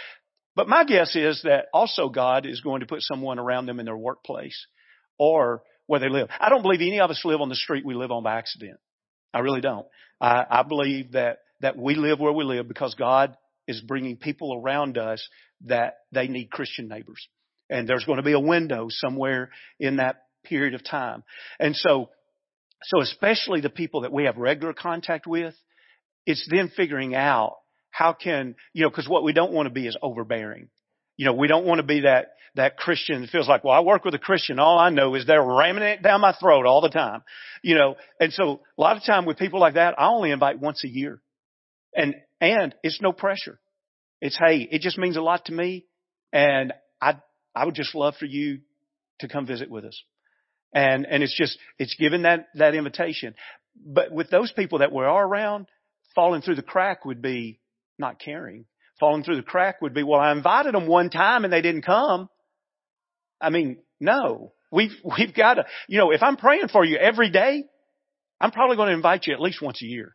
[0.55, 3.84] But my guess is that also God is going to put someone around them in
[3.84, 4.66] their workplace
[5.18, 6.28] or where they live.
[6.38, 8.78] I don't believe any of us live on the street we live on by accident.
[9.37, 9.87] I really don't.
[10.18, 13.37] I, I believe that, that we live where we live because God
[13.68, 15.26] is bringing people around us
[15.66, 17.28] that they need Christian neighbors.
[17.68, 21.22] And there's going to be a window somewhere in that period of time.
[21.61, 22.09] And so,
[22.84, 25.55] so especially the people that we have regular contact with,
[26.24, 27.57] it's then figuring out
[27.91, 30.68] how can, you know, cause what we don't want to be is overbearing.
[31.17, 33.81] You know, we don't want to be that, that Christian that feels like, well, I
[33.81, 34.59] work with a Christian.
[34.59, 37.23] All I know is they're ramming it down my throat all the time.
[37.62, 40.61] You know, and so a lot of time with people like that, I only invite
[40.61, 41.21] once a year.
[41.95, 43.59] And, and it's no pressure.
[44.21, 45.87] It's, hey, it just means a lot to me.
[46.33, 47.17] And I,
[47.55, 48.61] I would just love for you
[49.21, 50.03] to come visit with us.
[50.75, 53.35] And, and it's just, it's given that, that invitation.
[53.75, 55.67] But with those people that we are around,
[56.14, 57.61] falling through the crack would be
[57.99, 58.67] not caring.
[58.99, 61.82] Falling through the crack would be, well, I invited them one time and they didn't
[61.82, 62.28] come.
[63.40, 64.53] I mean, no.
[64.72, 67.64] We've, we've got to, you know, if I'm praying for you every day,
[68.40, 70.14] I'm probably going to invite you at least once a year.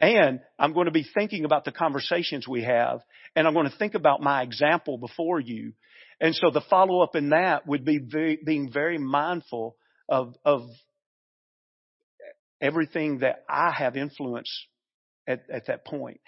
[0.00, 3.00] And I'm going to be thinking about the conversations we have
[3.34, 5.72] and I'm going to think about my example before you.
[6.20, 9.76] And so the follow up in that would be very, being very mindful
[10.08, 10.68] of, of
[12.60, 14.50] everything that I have influence
[15.26, 16.20] at, at that point.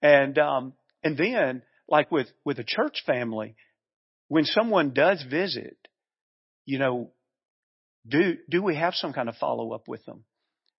[0.00, 3.54] And, um, and then like with, with a church family,
[4.28, 5.76] when someone does visit,
[6.64, 7.10] you know,
[8.06, 10.24] do, do we have some kind of follow up with them?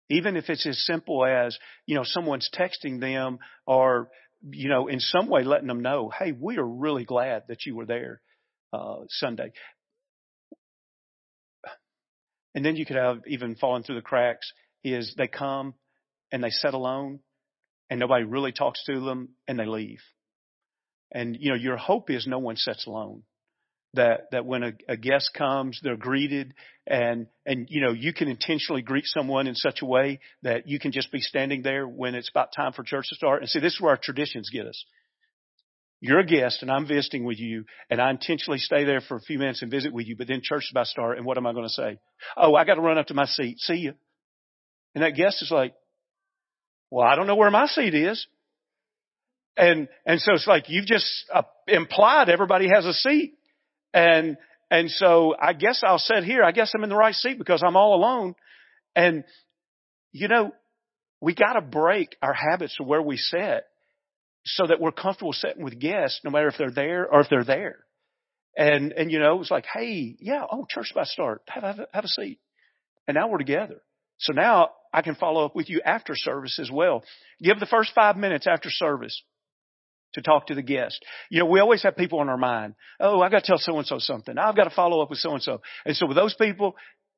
[0.09, 1.57] Even if it's as simple as,
[1.87, 4.09] you know, someone's texting them or,
[4.51, 7.77] you know, in some way letting them know, hey, we are really glad that you
[7.77, 8.20] were there,
[8.73, 9.53] uh, Sunday.
[12.55, 14.53] And then you could have even fallen through the cracks
[14.85, 15.75] is they come
[16.31, 17.20] and they sit alone
[17.93, 20.01] and nobody really talks to them and they leave.
[21.12, 23.22] And, you know, your hope is no one sits alone.
[23.93, 26.55] That, that when a, a guest comes, they're greeted
[26.86, 30.78] and, and, you know, you can intentionally greet someone in such a way that you
[30.78, 33.43] can just be standing there when it's about time for church to start.
[33.43, 34.82] And see, this is where our traditions get us.
[36.01, 39.20] You're a guest and I'm visiting with you and I intentionally stay there for a
[39.20, 41.36] few minutes and visit with you, but then church is about to start and what
[41.36, 41.99] am I going to say?
[42.38, 43.59] Oh, I got to run up to my seat.
[43.59, 43.93] See you.
[44.95, 45.74] And that guest is like,
[46.93, 48.26] well, I don't know where my seat is.
[49.57, 53.32] And, and so it's like you've just uh, implied everybody has a seat.
[53.95, 54.36] And,
[54.70, 56.45] and so I guess I'll sit here.
[56.45, 58.34] I guess I'm in the right seat because I'm all alone.
[58.95, 59.24] And,
[60.12, 60.53] you know,
[61.18, 63.64] we got to break our habits of where we sit
[64.45, 67.43] so that we're comfortable sitting with guests no matter if they're there or if they're
[67.43, 67.78] there.
[68.55, 71.40] And, and you know, it's like, hey, yeah, oh, church about start.
[71.49, 72.38] Have, have, have a seat.
[73.09, 73.80] And now we're together.
[74.23, 77.03] So now I can follow up with you after service as well.
[77.43, 79.20] Give the first five minutes after service
[80.14, 81.05] to talk to the guest.
[81.29, 82.75] You know, we always have people on our mind.
[83.01, 84.39] Oh, I've got to tell so and so something.
[84.39, 85.61] I've got to follow up with so and so.
[85.85, 86.77] And so with those people,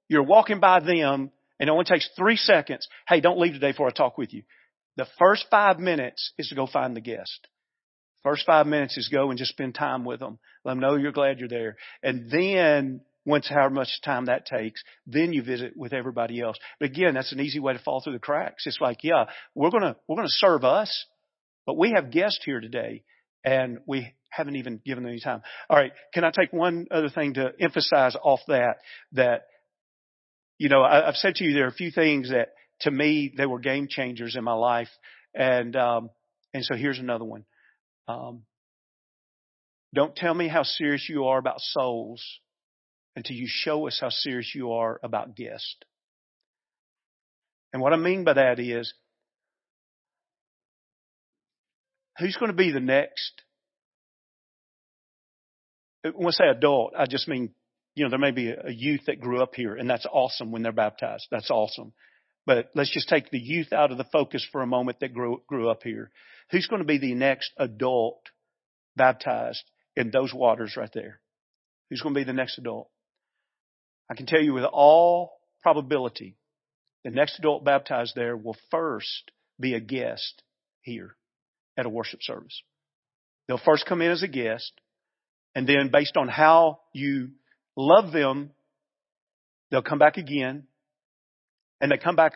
[0.08, 1.30] you're walking by them
[1.60, 2.88] and it only takes three seconds.
[3.06, 4.42] Hey, don't leave today before I talk with you.
[4.96, 7.48] The first five minutes is to go find the guest.
[8.22, 10.38] First five minutes is go and just spend time with them.
[10.64, 11.76] Let them know you're glad you're there.
[12.02, 16.56] And then once however much time that takes, then you visit with everybody else.
[16.78, 18.66] But again, that's an easy way to fall through the cracks.
[18.66, 21.06] It's like, yeah, we're gonna, we're gonna serve us,
[21.66, 23.02] but we have guests here today
[23.44, 25.42] and we haven't even given them any time.
[25.70, 25.92] All right.
[26.12, 28.78] Can I take one other thing to emphasize off that,
[29.12, 29.46] that,
[30.58, 32.48] you know, I, have said to you there are a few things that
[32.80, 34.88] to me, they were game changers in my life.
[35.34, 36.10] And, um,
[36.52, 37.44] and so here's another one.
[38.08, 38.42] Um,
[39.94, 42.22] don't tell me how serious you are about souls
[43.16, 45.76] until you show us how serious you are about guests.
[47.72, 48.92] And what I mean by that is,
[52.18, 53.42] who's going to be the next?
[56.02, 57.50] When I say adult, I just mean,
[57.94, 60.62] you know, there may be a youth that grew up here and that's awesome when
[60.62, 61.26] they're baptized.
[61.30, 61.92] That's awesome.
[62.46, 65.42] But let's just take the youth out of the focus for a moment that grew,
[65.48, 66.10] grew up here.
[66.50, 68.20] Who's going to be the next adult
[68.96, 69.62] baptized
[69.96, 71.20] in those waters right there?
[71.88, 72.90] Who's going to be the next adult?
[74.10, 75.32] I can tell you with all
[75.62, 76.36] probability,
[77.04, 80.42] the next adult baptized there will first be a guest
[80.82, 81.16] here
[81.76, 82.62] at a worship service.
[83.46, 84.72] They'll first come in as a guest,
[85.54, 87.30] and then based on how you
[87.76, 88.50] love them,
[89.70, 90.64] they'll come back again,
[91.80, 92.32] and they come back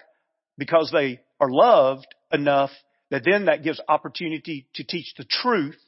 [0.58, 2.70] because they are loved enough
[3.10, 5.78] that then that gives opportunity to teach the truth.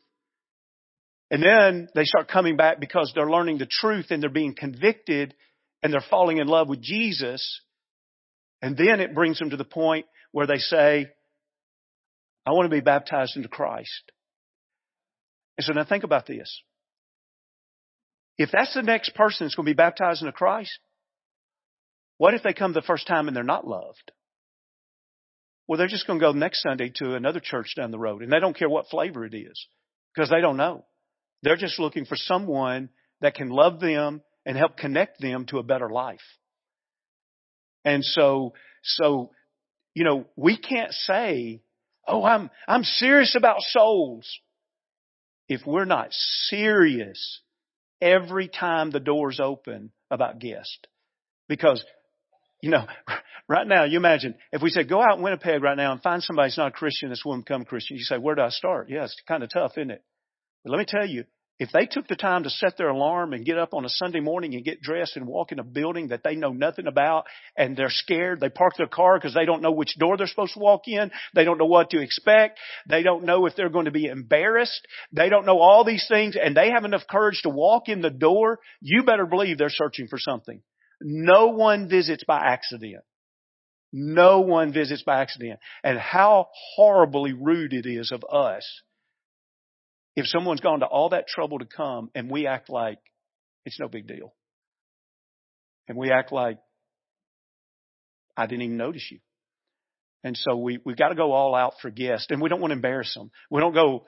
[1.30, 5.34] And then they start coming back because they're learning the truth and they're being convicted
[5.82, 7.60] and they're falling in love with Jesus.
[8.62, 11.08] And then it brings them to the point where they say,
[12.46, 14.12] I want to be baptized into Christ.
[15.56, 16.62] And so now think about this.
[18.38, 20.78] If that's the next person that's going to be baptized into Christ,
[22.16, 24.12] what if they come the first time and they're not loved?
[25.66, 28.32] Well, they're just going to go next Sunday to another church down the road and
[28.32, 29.68] they don't care what flavor it is
[30.14, 30.84] because they don't know.
[31.42, 32.88] They're just looking for someone
[33.20, 36.20] that can love them and help connect them to a better life.
[37.84, 39.30] And so, so,
[39.94, 41.62] you know, we can't say,
[42.06, 44.28] oh, I'm, I'm serious about souls
[45.48, 47.40] if we're not serious
[48.00, 50.78] every time the doors open about guests.
[51.48, 51.84] Because,
[52.62, 52.86] you know,
[53.48, 56.22] right now, you imagine if we said, go out in Winnipeg right now and find
[56.22, 57.96] somebody who's not a Christian that's willing to become Christian.
[57.96, 58.88] You say, where do I start?
[58.88, 60.04] Yeah, it's kind of tough, isn't it?
[60.62, 61.24] But let me tell you,
[61.60, 64.20] if they took the time to set their alarm and get up on a Sunday
[64.20, 67.76] morning and get dressed and walk in a building that they know nothing about and
[67.76, 70.58] they're scared, they park their car because they don't know which door they're supposed to
[70.58, 71.10] walk in.
[71.34, 72.58] They don't know what to expect.
[72.88, 74.88] They don't know if they're going to be embarrassed.
[75.12, 78.08] They don't know all these things and they have enough courage to walk in the
[78.08, 78.60] door.
[78.80, 80.62] You better believe they're searching for something.
[81.02, 83.04] No one visits by accident.
[83.92, 85.60] No one visits by accident.
[85.84, 88.66] And how horribly rude it is of us
[90.16, 92.98] if someone's gone to all that trouble to come and we act like
[93.64, 94.34] it's no big deal.
[95.88, 96.58] And we act like
[98.36, 99.18] I didn't even notice you.
[100.22, 102.70] And so we, we've got to go all out for guests and we don't want
[102.70, 103.30] to embarrass them.
[103.50, 104.04] We don't go,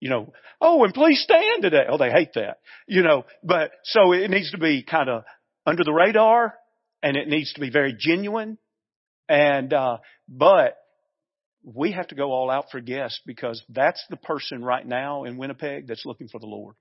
[0.00, 1.84] you know, oh, and please stand today.
[1.88, 5.24] Oh, they hate that, you know, but so it needs to be kind of
[5.66, 6.54] under the radar
[7.02, 8.58] and it needs to be very genuine.
[9.28, 10.76] And, uh, but
[11.64, 15.36] we have to go all out for guests because that's the person right now in
[15.36, 16.74] Winnipeg that's looking for the Lord.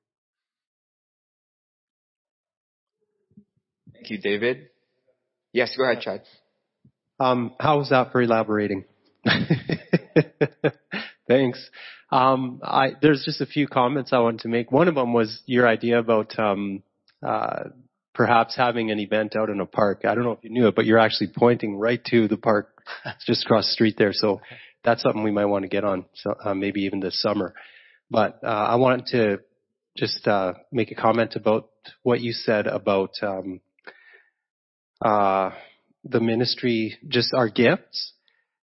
[3.93, 4.69] Thank you, David.
[5.53, 6.23] Yes, go ahead, Chad.
[7.19, 8.85] Um, how was that for elaborating?
[11.27, 11.69] Thanks.
[12.11, 14.71] Um, I, there's just a few comments I wanted to make.
[14.71, 16.81] One of them was your idea about um,
[17.25, 17.65] uh,
[18.13, 20.01] perhaps having an event out in a park.
[20.03, 22.81] I don't know if you knew it, but you're actually pointing right to the park
[23.25, 24.13] just across the street there.
[24.13, 24.41] So
[24.83, 27.53] that's something we might want to get on, so, uh, maybe even this summer.
[28.09, 29.39] But uh, I wanted to
[29.95, 31.69] just uh, make a comment about
[32.03, 33.61] what you said about um,
[35.01, 35.51] uh,
[36.03, 38.13] the ministry, just our gifts.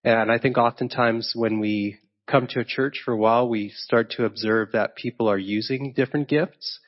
[0.03, 1.97] And I think oftentimes when we
[2.27, 5.93] come to a church for a while, we start to observe that people are using
[5.93, 6.79] different gifts,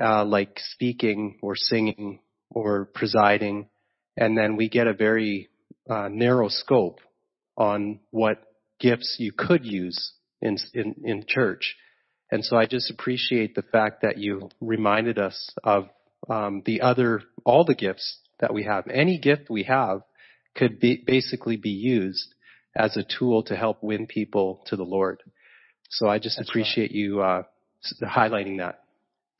[0.00, 3.68] uh, like speaking or singing or presiding,
[4.16, 5.48] and then we get a very
[5.88, 7.00] uh, narrow scope
[7.56, 8.42] on what
[8.80, 11.76] gifts you could use in, in, in church.
[12.30, 15.88] And so I just appreciate the fact that you reminded us of
[16.28, 18.86] um, the other, all the gifts that we have.
[18.88, 20.02] Any gift we have
[20.54, 22.34] could be, basically be used
[22.76, 25.22] as a tool to help win people to the Lord.
[25.90, 26.92] So I just That's appreciate right.
[26.92, 27.42] you uh,
[28.02, 28.80] highlighting that.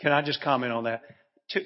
[0.01, 1.03] Can I just comment on that?
[1.51, 1.61] To,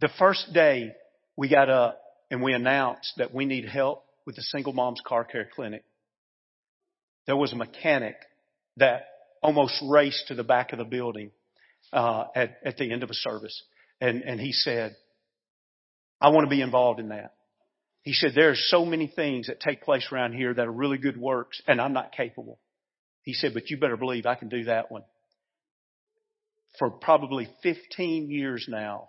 [0.00, 0.92] the first day
[1.36, 5.24] we got up and we announced that we need help with the single mom's car
[5.24, 5.84] care clinic,
[7.26, 8.16] there was a mechanic
[8.76, 9.06] that
[9.42, 11.30] almost raced to the back of the building
[11.92, 13.62] uh, at, at the end of a service.
[14.00, 14.96] And, and he said,
[16.20, 17.34] I want to be involved in that.
[18.02, 20.98] He said, there are so many things that take place around here that are really
[20.98, 22.58] good works, and I'm not capable.
[23.22, 25.02] He said, but you better believe I can do that one.
[26.78, 29.08] For probably 15 years now,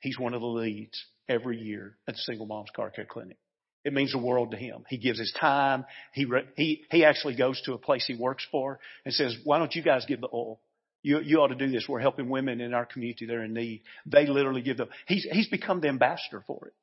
[0.00, 3.38] he's one of the leads every year at the Single Moms Car Care Clinic.
[3.86, 4.84] It means the world to him.
[4.88, 5.84] He gives his time.
[6.12, 6.26] He,
[6.56, 9.82] he, he actually goes to a place he works for and says, why don't you
[9.82, 10.58] guys give the oil?
[11.02, 11.86] You, you ought to do this.
[11.88, 13.84] We're helping women in our community that are in need.
[14.04, 16.74] They literally give them, he's, he's become the ambassador for it.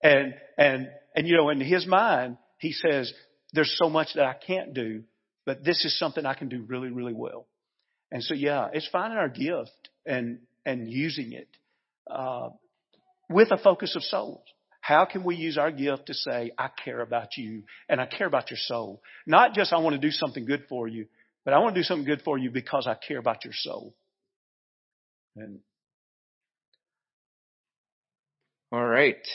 [0.00, 3.12] And, and, and you know, in his mind, he says,
[3.52, 5.02] there's so much that I can't do,
[5.44, 7.48] but this is something I can do really, really well.
[8.12, 11.48] And so, yeah, it's finding our gift and, and using it,
[12.08, 12.50] uh,
[13.28, 14.44] with a focus of souls.
[14.84, 18.26] How can we use our gift to say, I care about you and I care
[18.26, 19.00] about your soul?
[19.26, 21.06] Not just I want to do something good for you,
[21.42, 23.94] but I want to do something good for you because I care about your soul.
[25.36, 25.60] And
[28.70, 29.26] all right.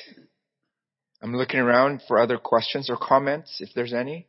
[1.20, 4.28] I'm looking around for other questions or comments if there's any.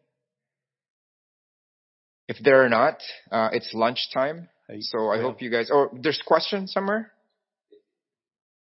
[2.29, 2.97] If there are not,
[3.31, 4.49] uh, it's lunchtime.
[4.81, 7.13] So I hope you guys, oh, there's questions somewhere?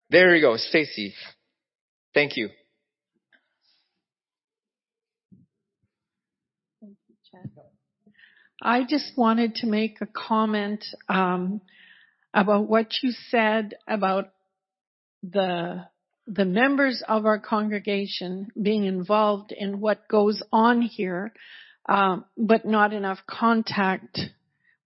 [0.09, 1.13] There you go, Stacy.
[2.13, 2.49] Thank you.
[8.61, 11.61] I just wanted to make a comment um,
[12.33, 14.29] about what you said about
[15.21, 15.85] the
[16.25, 21.33] the members of our congregation being involved in what goes on here,
[21.89, 24.19] um, but not enough contact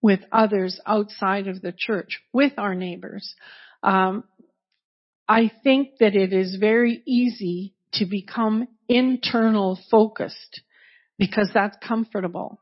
[0.01, 3.35] with others outside of the church, with our neighbors.
[3.83, 4.23] Um,
[5.27, 10.61] I think that it is very easy to become internal focused
[11.17, 12.59] because that's comfortable.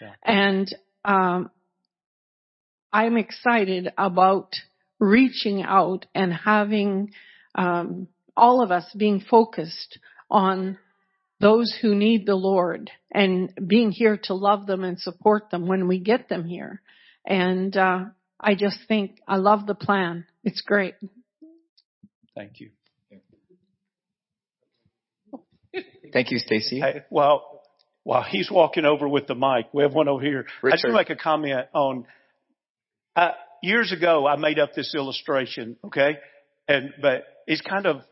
[0.00, 0.12] Yeah.
[0.24, 1.50] And um,
[2.92, 4.52] I'm excited about
[5.00, 7.10] reaching out and having
[7.54, 9.98] um, all of us being focused
[10.30, 10.78] on
[11.40, 15.88] those who need the Lord and being here to love them and support them when
[15.88, 16.80] we get them here.
[17.26, 18.04] And uh,
[18.38, 20.26] I just think I love the plan.
[20.42, 20.94] It's great.
[22.34, 22.70] Thank you.
[26.12, 26.82] Thank you, Stacy.
[27.10, 27.62] Well,
[28.04, 30.46] while he's walking over with the mic, we have one over here.
[30.62, 30.74] Richard.
[30.74, 32.06] I just want to make a comment on.
[33.16, 33.30] Uh,
[33.62, 36.18] years ago, I made up this illustration, okay,
[36.68, 38.02] and but it's kind of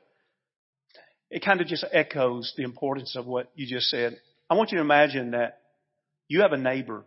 [1.31, 4.19] it kind of just echoes the importance of what you just said.
[4.49, 5.61] I want you to imagine that
[6.29, 7.05] you have a neighbor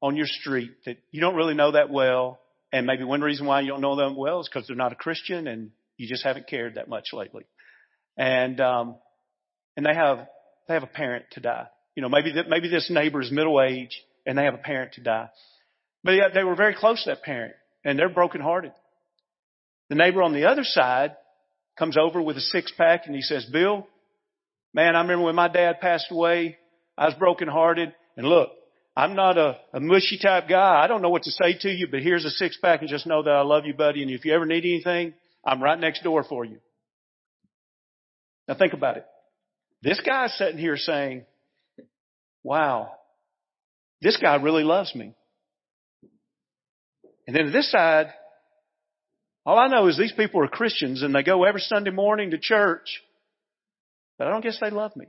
[0.00, 2.40] on your street that you don't really know that well,
[2.72, 4.96] and maybe one reason why you don't know them well is because they're not a
[4.96, 5.70] Christian and
[6.02, 7.44] you just haven't cared that much lately.
[8.16, 8.96] And, um,
[9.76, 10.26] and they have,
[10.66, 11.68] they have a parent to die.
[11.94, 14.94] You know, maybe that, maybe this neighbor is middle age and they have a parent
[14.94, 15.28] to die.
[16.02, 17.54] But yeah, they were very close to that parent
[17.84, 18.72] and they're brokenhearted.
[19.90, 21.14] The neighbor on the other side
[21.78, 23.86] comes over with a six pack and he says, Bill,
[24.74, 26.58] man, I remember when my dad passed away,
[26.98, 28.50] I was brokenhearted and look,
[28.96, 30.82] I'm not a, a mushy type guy.
[30.82, 33.06] I don't know what to say to you, but here's a six pack and just
[33.06, 34.02] know that I love you, buddy.
[34.02, 35.14] And if you ever need anything,
[35.44, 36.58] I'm right next door for you.
[38.48, 39.06] Now think about it.
[39.82, 41.24] This guy's sitting here saying,
[42.42, 42.92] wow,
[44.00, 45.14] this guy really loves me.
[47.26, 48.12] And then to this side,
[49.44, 52.38] all I know is these people are Christians and they go every Sunday morning to
[52.38, 53.02] church,
[54.18, 55.06] but I don't guess they love me.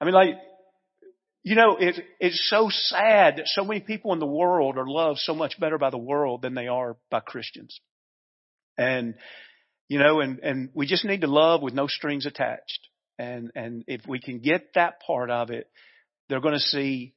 [0.00, 0.36] I mean, like,
[1.42, 5.18] you know, it, it's so sad that so many people in the world are loved
[5.20, 7.80] so much better by the world than they are by Christians.
[8.78, 9.14] And,
[9.88, 12.88] you know, and, and we just need to love with no strings attached.
[13.18, 15.68] And, and if we can get that part of it,
[16.28, 17.14] they're going to see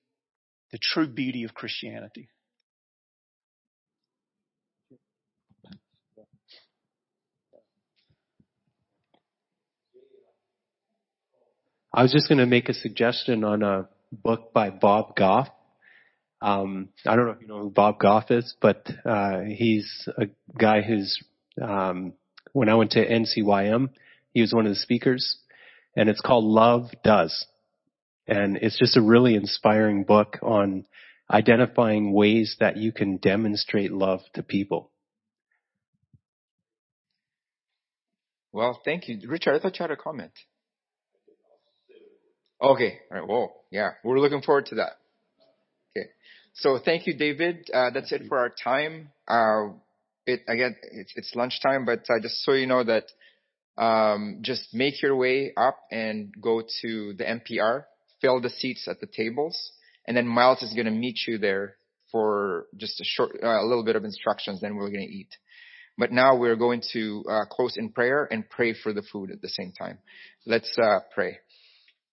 [0.71, 2.29] the true beauty of Christianity.
[11.95, 15.47] I was just going to make a suggestion on a book by Bob Goff.
[16.41, 20.25] Um, I don't know if you know who Bob Goff is, but uh, he's a
[20.57, 21.23] guy who's
[21.61, 22.13] um,
[22.53, 23.89] when I went to NCYM,
[24.33, 25.37] he was one of the speakers,
[25.95, 27.45] and it's called Love Does,
[28.27, 30.85] and it's just a really inspiring book on
[31.29, 34.91] identifying ways that you can demonstrate love to people.
[38.51, 39.19] Well, thank you.
[39.27, 40.31] Richard, I thought you had a comment.
[42.61, 42.99] Okay.
[43.11, 43.27] All right.
[43.27, 43.51] Whoa.
[43.71, 43.91] Yeah.
[44.03, 44.93] We're looking forward to that.
[45.97, 46.07] Okay.
[46.53, 47.69] So thank you, David.
[47.73, 49.09] Uh, that's it for our time.
[49.27, 49.73] Uh,
[50.25, 53.05] it, again, it's, it's lunchtime, but uh, just so you know that,
[53.75, 57.85] um, just make your way up and go to the MPR,
[58.21, 59.71] fill the seats at the tables,
[60.07, 61.75] and then Miles is going to meet you there
[62.11, 65.35] for just a short, uh, a little bit of instructions, then we're going to eat.
[65.97, 69.41] But now we're going to uh, close in prayer and pray for the food at
[69.41, 69.99] the same time.
[70.45, 71.37] Let's uh, pray.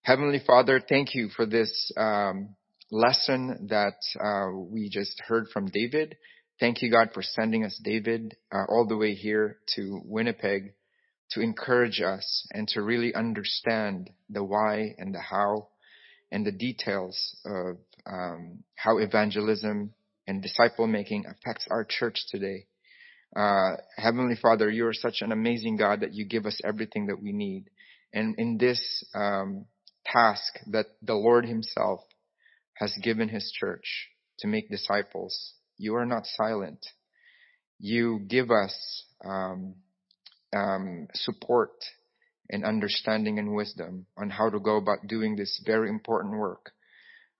[0.03, 2.55] Heavenly Father, thank you for this um,
[2.91, 6.17] lesson that uh, we just heard from David.
[6.61, 10.75] Thank you, God, for sending us David uh, all the way here to Winnipeg
[11.31, 15.69] to encourage us and to really understand the why and the how
[16.31, 19.95] and the details of um, how evangelism
[20.27, 22.67] and disciple making affects our church today.
[23.35, 27.19] Uh, Heavenly Father, you are such an amazing God that you give us everything that
[27.19, 27.71] we need.
[28.13, 29.65] And in this um,
[30.05, 32.01] task that the Lord Himself
[32.75, 34.09] has given His church
[34.39, 36.85] to make disciples, you are not silent.
[37.79, 38.75] You give us
[39.25, 39.75] um,
[40.55, 41.71] um, support
[42.51, 46.71] and understanding and wisdom on how to go about doing this very important work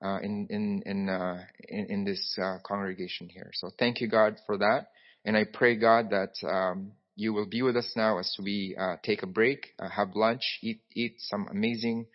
[0.04, 3.52] uh, in in in, uh, in, in this uh, congregation here.
[3.54, 4.88] So thank you, God, for that.
[5.24, 8.96] And I pray, God, that um, you will be with us now as we uh,
[9.04, 12.08] take a break, uh, have lunch, eat eat some amazing,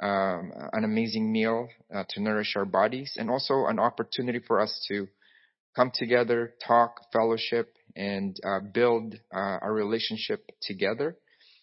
[0.00, 4.84] um, an amazing meal uh, to nourish our bodies, and also an opportunity for us
[4.88, 5.08] to
[5.74, 11.16] come together, talk, fellowship, and uh, build uh, relationship together,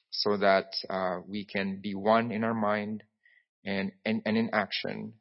[0.10, 3.04] so that uh, we can be one in our mind
[3.66, 5.14] and and, and in action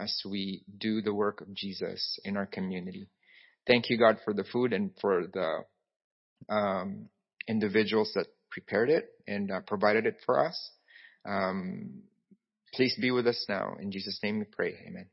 [0.00, 3.08] as we do the work of Jesus in our community.
[3.66, 5.64] Thank you, God, for the food and for the
[6.48, 7.08] um,
[7.46, 10.70] individuals that prepared it and uh, provided it for us.
[11.28, 12.02] Um,
[12.72, 13.76] please be with us now.
[13.80, 14.74] In Jesus' name we pray.
[14.86, 15.06] Amen.